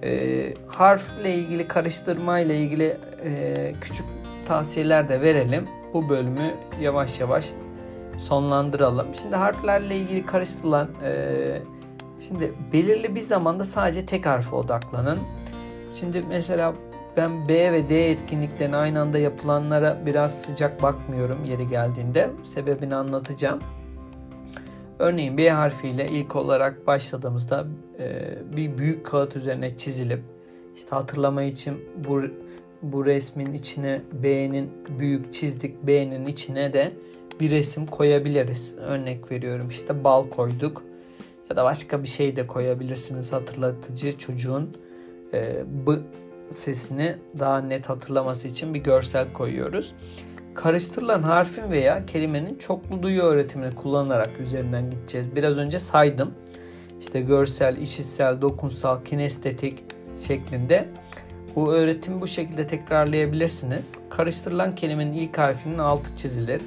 e, 0.02 0.54
harfle 0.66 1.34
ilgili 1.34 1.68
karıştırma 1.68 2.38
ile 2.40 2.58
ilgili 2.58 2.96
e, 3.24 3.72
küçük 3.80 4.06
tavsiyeler 4.46 5.08
de 5.08 5.20
verelim. 5.20 5.68
Bu 5.96 6.08
bölümü 6.08 6.54
yavaş 6.80 7.20
yavaş 7.20 7.52
sonlandıralım. 8.18 9.06
Şimdi 9.22 9.36
harflerle 9.36 9.96
ilgili 9.96 10.26
karıştırılan 10.26 10.88
e, 11.04 11.62
şimdi 12.20 12.52
belirli 12.72 13.14
bir 13.14 13.20
zamanda 13.20 13.64
sadece 13.64 14.06
tek 14.06 14.26
harfe 14.26 14.56
odaklanın. 14.56 15.18
Şimdi 15.94 16.24
mesela 16.28 16.74
ben 17.16 17.48
B 17.48 17.72
ve 17.72 17.88
D 17.88 18.10
etkinliklerine 18.10 18.76
aynı 18.76 19.00
anda 19.00 19.18
yapılanlara 19.18 20.06
biraz 20.06 20.42
sıcak 20.42 20.82
bakmıyorum 20.82 21.44
yeri 21.44 21.68
geldiğinde. 21.68 22.30
Sebebini 22.44 22.94
anlatacağım. 22.94 23.60
Örneğin 24.98 25.38
B 25.38 25.50
harfiyle 25.50 26.08
ilk 26.08 26.36
olarak 26.36 26.86
başladığımızda 26.86 27.66
e, 27.98 28.38
bir 28.56 28.78
büyük 28.78 29.06
kağıt 29.06 29.36
üzerine 29.36 29.76
çizilip 29.76 30.22
işte 30.74 30.90
hatırlama 30.90 31.42
için 31.42 31.84
bu 32.08 32.22
bu 32.82 33.06
resmin 33.06 33.52
içine 33.52 34.00
B'nin 34.12 34.70
büyük 34.98 35.32
çizdik 35.32 35.86
B'nin 35.86 36.26
içine 36.26 36.72
de 36.72 36.92
bir 37.40 37.50
resim 37.50 37.86
koyabiliriz. 37.86 38.74
Örnek 38.78 39.32
veriyorum 39.32 39.68
işte 39.68 40.04
bal 40.04 40.30
koyduk 40.30 40.82
ya 41.50 41.56
da 41.56 41.64
başka 41.64 42.02
bir 42.02 42.08
şey 42.08 42.36
de 42.36 42.46
koyabilirsiniz 42.46 43.32
hatırlatıcı 43.32 44.18
çocuğun 44.18 44.76
e, 45.32 45.64
b 45.86 45.92
sesini 46.50 47.16
daha 47.38 47.60
net 47.60 47.88
hatırlaması 47.88 48.48
için 48.48 48.74
bir 48.74 48.78
görsel 48.78 49.32
koyuyoruz. 49.32 49.94
Karıştırılan 50.54 51.22
harfin 51.22 51.70
veya 51.70 52.06
kelimenin 52.06 52.58
çoklu 52.58 53.02
duyu 53.02 53.22
öğretimini 53.22 53.74
kullanarak 53.74 54.40
üzerinden 54.40 54.90
gideceğiz. 54.90 55.36
Biraz 55.36 55.58
önce 55.58 55.78
saydım. 55.78 56.34
İşte 57.00 57.20
görsel, 57.20 57.76
işitsel, 57.76 58.40
dokunsal, 58.40 59.04
kinestetik 59.04 59.84
şeklinde. 60.26 60.88
Bu 61.56 61.72
öğretimi 61.72 62.20
bu 62.20 62.26
şekilde 62.26 62.66
tekrarlayabilirsiniz. 62.66 63.94
Karıştırılan 64.10 64.74
kelimenin 64.74 65.12
ilk 65.12 65.38
harfinin 65.38 65.78
altı 65.78 66.16
çizilir 66.16 66.62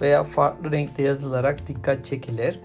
veya 0.00 0.24
farklı 0.24 0.72
renkte 0.72 1.02
yazılarak 1.02 1.68
dikkat 1.68 2.04
çekilir. 2.04 2.60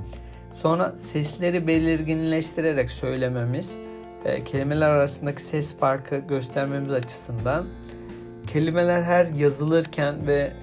Sonra 0.54 0.96
sesleri 0.96 1.68
belirginleştirerek 1.68 2.92
söylememiz, 2.92 3.78
e, 4.26 4.44
kelimeler 4.44 4.90
arasındaki 4.90 5.44
ses 5.44 5.78
farkı 5.78 6.18
göstermemiz 6.18 6.92
açısından 6.92 7.66
kelimeler 8.48 9.04
her 9.04 9.26
yazılırken 9.26 10.28
ve 10.28 10.54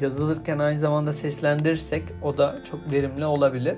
yazılırken 0.00 0.58
aynı 0.58 0.78
zamanda 0.78 1.12
seslendirirsek 1.12 2.02
o 2.22 2.38
da 2.38 2.58
çok 2.70 2.92
verimli 2.92 3.26
olabilir. 3.26 3.76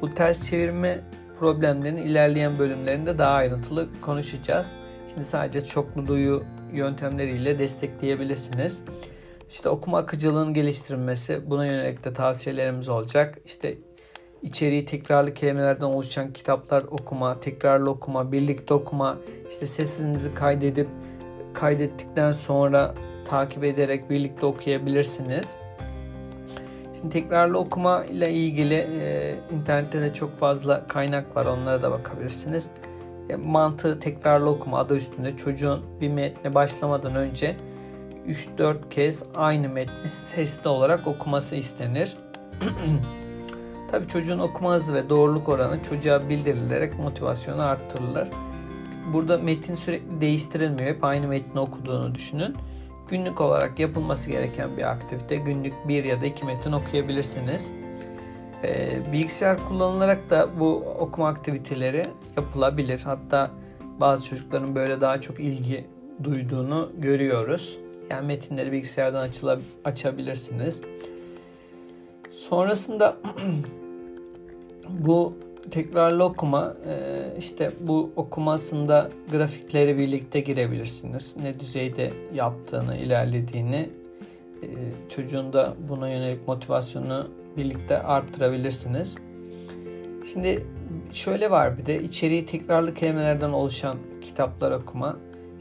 Bu 0.00 0.14
ters 0.14 0.50
çevirme 0.50 1.00
problemlerini 1.38 2.00
ilerleyen 2.00 2.58
bölümlerinde 2.58 3.18
daha 3.18 3.32
ayrıntılı 3.32 3.88
konuşacağız. 4.00 4.74
Şimdi 5.10 5.24
sadece 5.24 5.64
çoklu 5.64 6.06
duyu 6.06 6.42
yöntemleriyle 6.72 7.58
destekleyebilirsiniz. 7.58 8.82
İşte 9.50 9.68
okuma 9.68 9.98
akıcılığının 9.98 10.54
geliştirilmesi 10.54 11.50
buna 11.50 11.66
yönelik 11.66 12.04
de 12.04 12.12
tavsiyelerimiz 12.12 12.88
olacak. 12.88 13.38
İşte 13.44 13.78
içeriği 14.42 14.84
tekrarlı 14.84 15.34
kelimelerden 15.34 15.86
oluşan 15.86 16.32
kitaplar 16.32 16.82
okuma, 16.82 17.40
tekrarlı 17.40 17.90
okuma, 17.90 18.32
birlikte 18.32 18.74
okuma, 18.74 19.16
işte 19.50 19.66
sesinizi 19.66 20.34
kaydedip 20.34 20.88
kaydettikten 21.54 22.32
sonra 22.32 22.94
takip 23.24 23.64
ederek 23.64 24.10
birlikte 24.10 24.46
okuyabilirsiniz. 24.46 25.56
Şimdi 26.96 27.12
tekrarlı 27.12 27.58
okuma 27.58 28.04
ile 28.04 28.32
ilgili 28.32 28.74
e, 28.74 29.34
internette 29.52 30.02
de 30.02 30.14
çok 30.14 30.38
fazla 30.38 30.86
kaynak 30.88 31.36
var. 31.36 31.44
Onlara 31.44 31.82
da 31.82 31.90
bakabilirsiniz. 31.90 32.70
E, 33.28 33.36
mantığı 33.36 34.00
tekrarlı 34.00 34.50
okuma 34.50 34.78
adı 34.78 34.96
üstünde 34.96 35.36
çocuğun 35.36 35.82
bir 36.00 36.08
metne 36.08 36.54
başlamadan 36.54 37.14
önce 37.14 37.56
3-4 38.28 38.88
kez 38.90 39.24
aynı 39.34 39.68
metni 39.68 40.08
sesli 40.08 40.68
olarak 40.68 41.06
okuması 41.06 41.56
istenir. 41.56 42.16
Tabii 43.90 44.08
çocuğun 44.08 44.38
okuma 44.38 44.74
hızı 44.74 44.94
ve 44.94 45.08
doğruluk 45.08 45.48
oranı 45.48 45.82
çocuğa 45.82 46.28
bildirilerek 46.28 46.98
motivasyonu 46.98 47.62
arttırılır. 47.62 48.28
Burada 49.12 49.38
metin 49.38 49.74
sürekli 49.74 50.20
değiştirilmiyor. 50.20 50.88
Hep 50.88 51.04
aynı 51.04 51.28
metni 51.28 51.60
okuduğunu 51.60 52.14
düşünün. 52.14 52.56
Günlük 53.08 53.40
olarak 53.40 53.78
yapılması 53.78 54.30
gereken 54.30 54.76
bir 54.76 54.90
aktivite. 54.90 55.36
Günlük 55.36 55.88
bir 55.88 56.04
ya 56.04 56.20
da 56.20 56.26
iki 56.26 56.46
metin 56.46 56.72
okuyabilirsiniz. 56.72 57.72
Ee, 58.64 58.98
bilgisayar 59.12 59.68
kullanılarak 59.68 60.30
da 60.30 60.48
bu 60.60 60.76
okuma 60.98 61.28
aktiviteleri 61.28 62.06
yapılabilir. 62.36 63.00
Hatta 63.04 63.50
bazı 64.00 64.26
çocukların 64.28 64.74
böyle 64.74 65.00
daha 65.00 65.20
çok 65.20 65.40
ilgi 65.40 65.86
duyduğunu 66.22 66.92
görüyoruz. 66.98 67.78
Yani 68.10 68.26
metinleri 68.26 68.72
bilgisayardan 68.72 69.20
açıla, 69.20 69.58
açabilirsiniz. 69.84 70.82
Sonrasında 72.32 73.16
bu 74.88 75.34
tekrarlı 75.70 76.24
okuma 76.24 76.74
e, 76.86 77.22
işte 77.38 77.72
bu 77.80 78.12
okumasında 78.16 79.10
grafikleri 79.32 79.98
birlikte 79.98 80.40
girebilirsiniz. 80.40 81.36
Ne 81.36 81.60
düzeyde 81.60 82.10
yaptığını, 82.34 82.96
ilerlediğini 82.96 83.90
e, 84.62 84.68
çocuğun 85.08 85.52
da 85.52 85.74
buna 85.88 86.08
yönelik 86.08 86.48
motivasyonu 86.48 87.26
birlikte 87.56 88.02
arttırabilirsiniz. 88.02 89.16
Şimdi 90.32 90.66
şöyle 91.12 91.50
var 91.50 91.78
bir 91.78 91.86
de 91.86 92.02
içeriği 92.02 92.46
tekrarlı 92.46 92.94
kelimelerden 92.94 93.50
oluşan 93.50 93.96
kitaplar 94.20 94.70
okuma. 94.72 95.16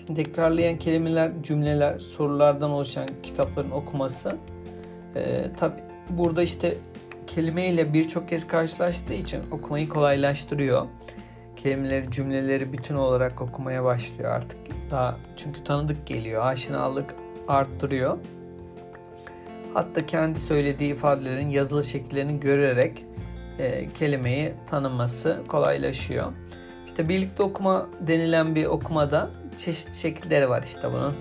Şimdi 0.05 0.23
tekrarlayan 0.23 0.77
kelimeler, 0.77 1.31
cümleler, 1.43 1.99
sorulardan 1.99 2.69
oluşan 2.69 3.07
kitapların 3.23 3.71
okuması. 3.71 4.37
E, 5.15 5.51
tabi 5.57 5.75
burada 6.09 6.43
işte 6.43 6.77
kelimeyle 7.27 7.93
birçok 7.93 8.29
kez 8.29 8.47
karşılaştığı 8.47 9.13
için 9.13 9.41
okumayı 9.51 9.89
kolaylaştırıyor. 9.89 10.85
Kelimeleri, 11.55 12.11
cümleleri 12.11 12.73
bütün 12.73 12.95
olarak 12.95 13.41
okumaya 13.41 13.83
başlıyor 13.83 14.31
artık. 14.31 14.57
Daha 14.91 15.17
çünkü 15.37 15.63
tanıdık 15.63 16.07
geliyor, 16.07 16.45
aşinalık 16.45 17.15
arttırıyor. 17.47 18.17
Hatta 19.73 20.05
kendi 20.05 20.39
söylediği 20.39 20.91
ifadelerin 20.91 21.49
yazılı 21.49 21.83
şekillerini 21.83 22.39
görerek 22.39 23.05
e, 23.59 23.93
kelimeyi 23.93 24.53
tanıması 24.69 25.43
kolaylaşıyor. 25.47 26.31
İşte 26.85 27.09
birlikte 27.09 27.43
okuma 27.43 27.89
denilen 28.01 28.55
bir 28.55 28.65
okumada 28.65 29.31
çeşitli 29.57 29.95
şekilleri 29.95 30.49
var 30.49 30.63
işte 30.63 30.91
bunun 30.93 31.13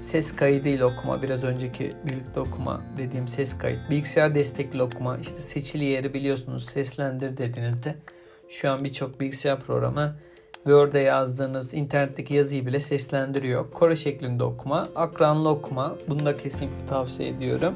ses 0.00 0.36
kaydıyla 0.36 0.86
okuma, 0.86 1.22
biraz 1.22 1.44
önceki 1.44 1.92
birlikte 2.06 2.40
okuma 2.40 2.82
dediğim 2.98 3.28
ses 3.28 3.58
kayıt, 3.58 3.90
bilgisayar 3.90 4.34
destekli 4.34 4.82
okuma, 4.82 5.18
işte 5.18 5.40
seçili 5.40 5.84
yeri 5.84 6.14
biliyorsunuz 6.14 6.64
seslendir 6.64 7.36
dediğinizde 7.36 7.94
şu 8.48 8.70
an 8.70 8.84
birçok 8.84 9.20
bilgisayar 9.20 9.60
programı 9.60 10.16
Word'e 10.64 11.00
yazdığınız 11.00 11.74
internetteki 11.74 12.34
yazıyı 12.34 12.66
bile 12.66 12.80
seslendiriyor. 12.80 13.70
Kore 13.70 13.96
şeklinde 13.96 14.44
okuma, 14.44 14.88
akranlı 14.94 15.48
okuma, 15.48 15.96
bunu 16.08 16.26
da 16.26 16.36
kesinlikle 16.36 16.86
tavsiye 16.86 17.28
ediyorum. 17.28 17.74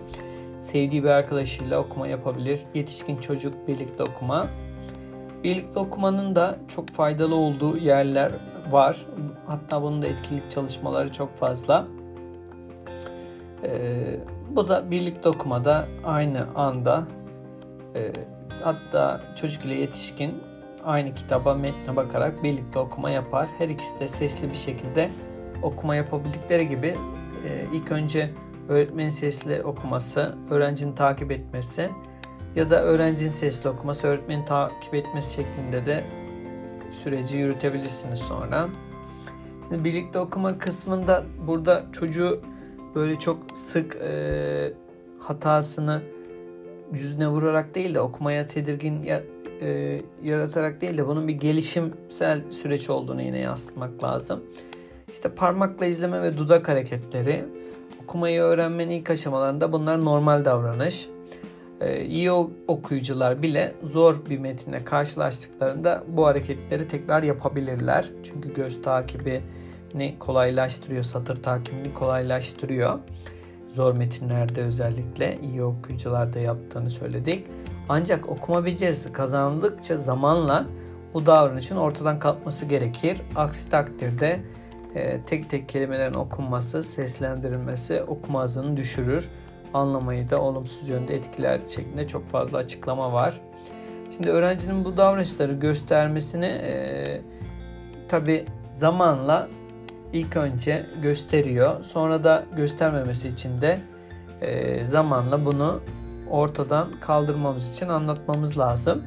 Sevdiği 0.60 1.04
bir 1.04 1.08
arkadaşıyla 1.08 1.80
okuma 1.80 2.08
yapabilir. 2.08 2.60
Yetişkin 2.74 3.16
çocuk 3.16 3.68
birlikte 3.68 4.02
okuma. 4.02 4.46
Birlikte 5.44 5.78
okumanın 5.78 6.34
da 6.34 6.58
çok 6.68 6.90
faydalı 6.90 7.34
olduğu 7.34 7.76
yerler 7.76 8.32
var. 8.70 9.06
Hatta 9.46 9.82
bunun 9.82 10.02
da 10.02 10.06
etkinlik 10.06 10.50
çalışmaları 10.50 11.12
çok 11.12 11.36
fazla. 11.36 11.86
Ee, 13.64 14.20
bu 14.50 14.68
da 14.68 14.90
birlikte 14.90 15.28
okumada 15.28 15.88
aynı 16.04 16.46
anda 16.54 17.04
e, 17.94 18.12
hatta 18.62 19.20
çocuk 19.36 19.64
ile 19.64 19.74
yetişkin 19.74 20.34
aynı 20.86 21.14
kitaba 21.14 21.54
metne 21.54 21.96
bakarak 21.96 22.42
birlikte 22.42 22.78
okuma 22.78 23.10
yapar. 23.10 23.48
Her 23.58 23.68
ikisi 23.68 24.00
de 24.00 24.08
sesli 24.08 24.50
bir 24.50 24.54
şekilde 24.54 25.10
okuma 25.62 25.94
yapabildikleri 25.94 26.68
gibi 26.68 26.86
e, 27.48 27.66
ilk 27.74 27.92
önce 27.92 28.30
öğretmenin 28.68 29.10
sesli 29.10 29.62
okuması, 29.62 30.34
öğrencinin 30.50 30.92
takip 30.92 31.32
etmesi 31.32 31.90
ya 32.56 32.70
da 32.70 32.82
öğrencinin 32.82 33.30
sesli 33.30 33.68
okuması, 33.68 34.06
öğretmenin 34.06 34.44
takip 34.44 34.94
etmesi 34.94 35.34
şeklinde 35.34 35.86
de 35.86 36.04
süreci 36.92 37.36
yürütebilirsiniz 37.36 38.18
sonra. 38.18 38.68
Şimdi 39.68 39.84
birlikte 39.84 40.18
okuma 40.18 40.58
kısmında 40.58 41.24
burada 41.46 41.84
çocuğu 41.92 42.42
böyle 42.94 43.18
çok 43.18 43.38
sık 43.54 43.96
e, 43.96 44.72
hatasını 45.18 46.02
yüzüne 46.92 47.28
vurarak 47.28 47.74
değil 47.74 47.94
de 47.94 48.00
okumaya 48.00 48.46
tedirgin 48.46 49.02
e, 49.62 50.00
yaratarak 50.22 50.80
değil 50.80 50.98
de 50.98 51.06
bunun 51.06 51.28
bir 51.28 51.34
gelişimsel 51.34 52.50
süreç 52.50 52.90
olduğunu 52.90 53.22
yine 53.22 53.38
yansıtmak 53.38 54.04
lazım. 54.04 54.42
İşte 55.12 55.28
parmakla 55.28 55.86
izleme 55.86 56.22
ve 56.22 56.38
dudak 56.38 56.68
hareketleri 56.68 57.44
okumayı 58.04 58.40
öğrenmenin 58.40 58.90
ilk 58.90 59.10
aşamalarında 59.10 59.72
bunlar 59.72 60.04
normal 60.04 60.44
davranış. 60.44 61.08
Ee, 61.80 62.04
iyi 62.04 62.30
okuyucular 62.68 63.42
bile 63.42 63.74
zor 63.82 64.26
bir 64.30 64.38
metinle 64.38 64.84
karşılaştıklarında 64.84 66.04
bu 66.08 66.26
hareketleri 66.26 66.88
tekrar 66.88 67.22
yapabilirler. 67.22 68.10
Çünkü 68.24 68.54
göz 68.54 68.82
takibini 68.82 70.18
kolaylaştırıyor, 70.18 71.02
satır 71.02 71.42
takibini 71.42 71.94
kolaylaştırıyor. 71.94 72.98
Zor 73.68 73.92
metinlerde 73.92 74.62
özellikle 74.62 75.38
iyi 75.42 75.62
okuyucularda 75.62 76.38
yaptığını 76.38 76.90
söyledik. 76.90 77.46
Ancak 77.88 78.28
okuma 78.28 78.64
becerisi 78.64 79.12
kazanıldıkça 79.12 79.96
zamanla 79.96 80.66
bu 81.14 81.26
davranışın 81.26 81.76
ortadan 81.76 82.18
kalkması 82.18 82.64
gerekir. 82.64 83.20
Aksi 83.36 83.68
takdirde 83.68 84.40
e, 84.94 85.20
tek 85.20 85.50
tek 85.50 85.68
kelimelerin 85.68 86.14
okunması, 86.14 86.82
seslendirilmesi 86.82 88.02
okuma 88.02 88.42
hızını 88.42 88.76
düşürür. 88.76 89.30
Anlamayı 89.74 90.30
da 90.30 90.40
olumsuz 90.40 90.88
yönde 90.88 91.14
etkiler 91.14 91.60
şeklinde 91.68 92.08
çok 92.08 92.28
fazla 92.28 92.58
açıklama 92.58 93.12
var. 93.12 93.40
Şimdi 94.16 94.30
öğrencinin 94.30 94.84
bu 94.84 94.96
davranışları 94.96 95.52
göstermesini 95.52 96.46
e, 96.46 97.20
tabi 98.08 98.44
zamanla 98.72 99.48
ilk 100.12 100.36
önce 100.36 100.86
gösteriyor. 101.02 101.84
Sonra 101.84 102.24
da 102.24 102.44
göstermemesi 102.56 103.28
için 103.28 103.60
de 103.60 103.80
e, 104.40 104.84
zamanla 104.84 105.44
bunu 105.44 105.80
ortadan 106.30 107.00
kaldırmamız 107.00 107.70
için 107.70 107.88
anlatmamız 107.88 108.58
lazım. 108.58 109.02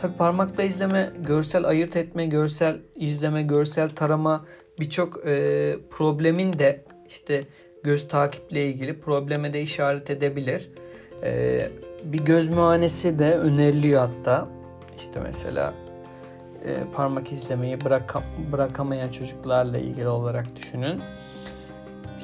Tabi 0.00 0.12
parmakla 0.16 0.62
izleme, 0.62 1.10
görsel 1.26 1.64
ayırt 1.64 1.96
etme, 1.96 2.26
görsel 2.26 2.78
izleme, 2.96 3.42
görsel 3.42 3.88
tarama 3.88 4.44
birçok 4.80 5.26
e, 5.26 5.76
problemin 5.90 6.58
de 6.58 6.84
işte 7.08 7.44
göz 7.82 8.08
takiple 8.08 8.66
ilgili 8.66 9.00
probleme 9.00 9.52
de 9.52 9.62
işaret 9.62 10.10
edebilir. 10.10 10.70
E, 11.22 11.68
bir 12.04 12.20
göz 12.24 12.48
muayenesi 12.48 13.18
de 13.18 13.34
öneriliyor 13.34 14.08
hatta. 14.08 14.48
İşte 14.96 15.20
mesela 15.20 15.74
e, 16.64 16.76
parmak 16.94 17.32
izlemeyi 17.32 17.84
bırak, 17.84 18.14
bırakamayan 18.52 19.08
çocuklarla 19.08 19.78
ilgili 19.78 20.08
olarak 20.08 20.56
düşünün. 20.56 21.00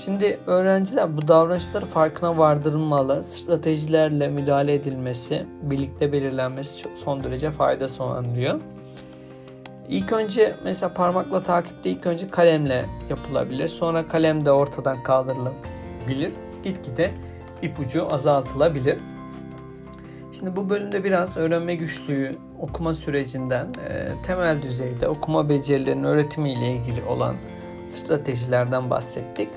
Şimdi 0.05 0.41
öğrenciler 0.47 1.17
bu 1.17 1.29
davranışları 1.29 1.87
farkına 1.87 2.39
vardırılmalı. 2.39 3.25
Stratejilerle 3.25 4.29
müdahale 4.29 4.75
edilmesi, 4.75 5.47
birlikte 5.63 6.13
belirlenmesi 6.13 6.79
çok 6.79 6.99
son 6.99 7.25
derece 7.25 7.51
fayda 7.51 7.89
sağlanıyor. 7.89 8.61
İlk 9.89 10.13
önce 10.13 10.57
mesela 10.65 10.95
parmakla 10.95 11.43
takipte 11.43 11.91
ilk 11.91 12.07
önce 12.07 12.31
kalemle 12.31 12.87
yapılabilir. 13.11 13.69
Sonra 13.69 14.09
kalem 14.09 14.45
de 14.45 14.53
ortadan 14.53 15.03
kaldırılabilir. 15.03 16.33
Gitgide 16.65 17.11
ipucu 17.63 18.13
azaltılabilir. 18.13 18.99
Şimdi 20.33 20.57
bu 20.57 20.71
bölümde 20.71 21.05
biraz 21.05 21.37
öğrenme 21.37 21.75
güçlüğü, 21.75 22.37
okuma 22.61 22.95
sürecinden, 22.95 23.67
e, 23.89 24.23
temel 24.23 24.63
düzeyde 24.63 25.09
okuma 25.09 25.49
becerilerinin 25.49 26.05
öğretimiyle 26.05 26.73
ilgili 26.73 27.05
olan 27.05 27.37
stratejilerden 27.85 28.91
bahsettik. 28.91 29.49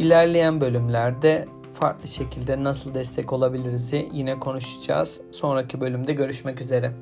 İlerleyen 0.00 0.60
bölümlerde 0.60 1.48
farklı 1.74 2.08
şekilde 2.08 2.64
nasıl 2.64 2.94
destek 2.94 3.32
olabiliriz 3.32 3.92
yine 4.12 4.38
konuşacağız. 4.38 5.20
Sonraki 5.32 5.80
bölümde 5.80 6.12
görüşmek 6.12 6.60
üzere. 6.60 6.92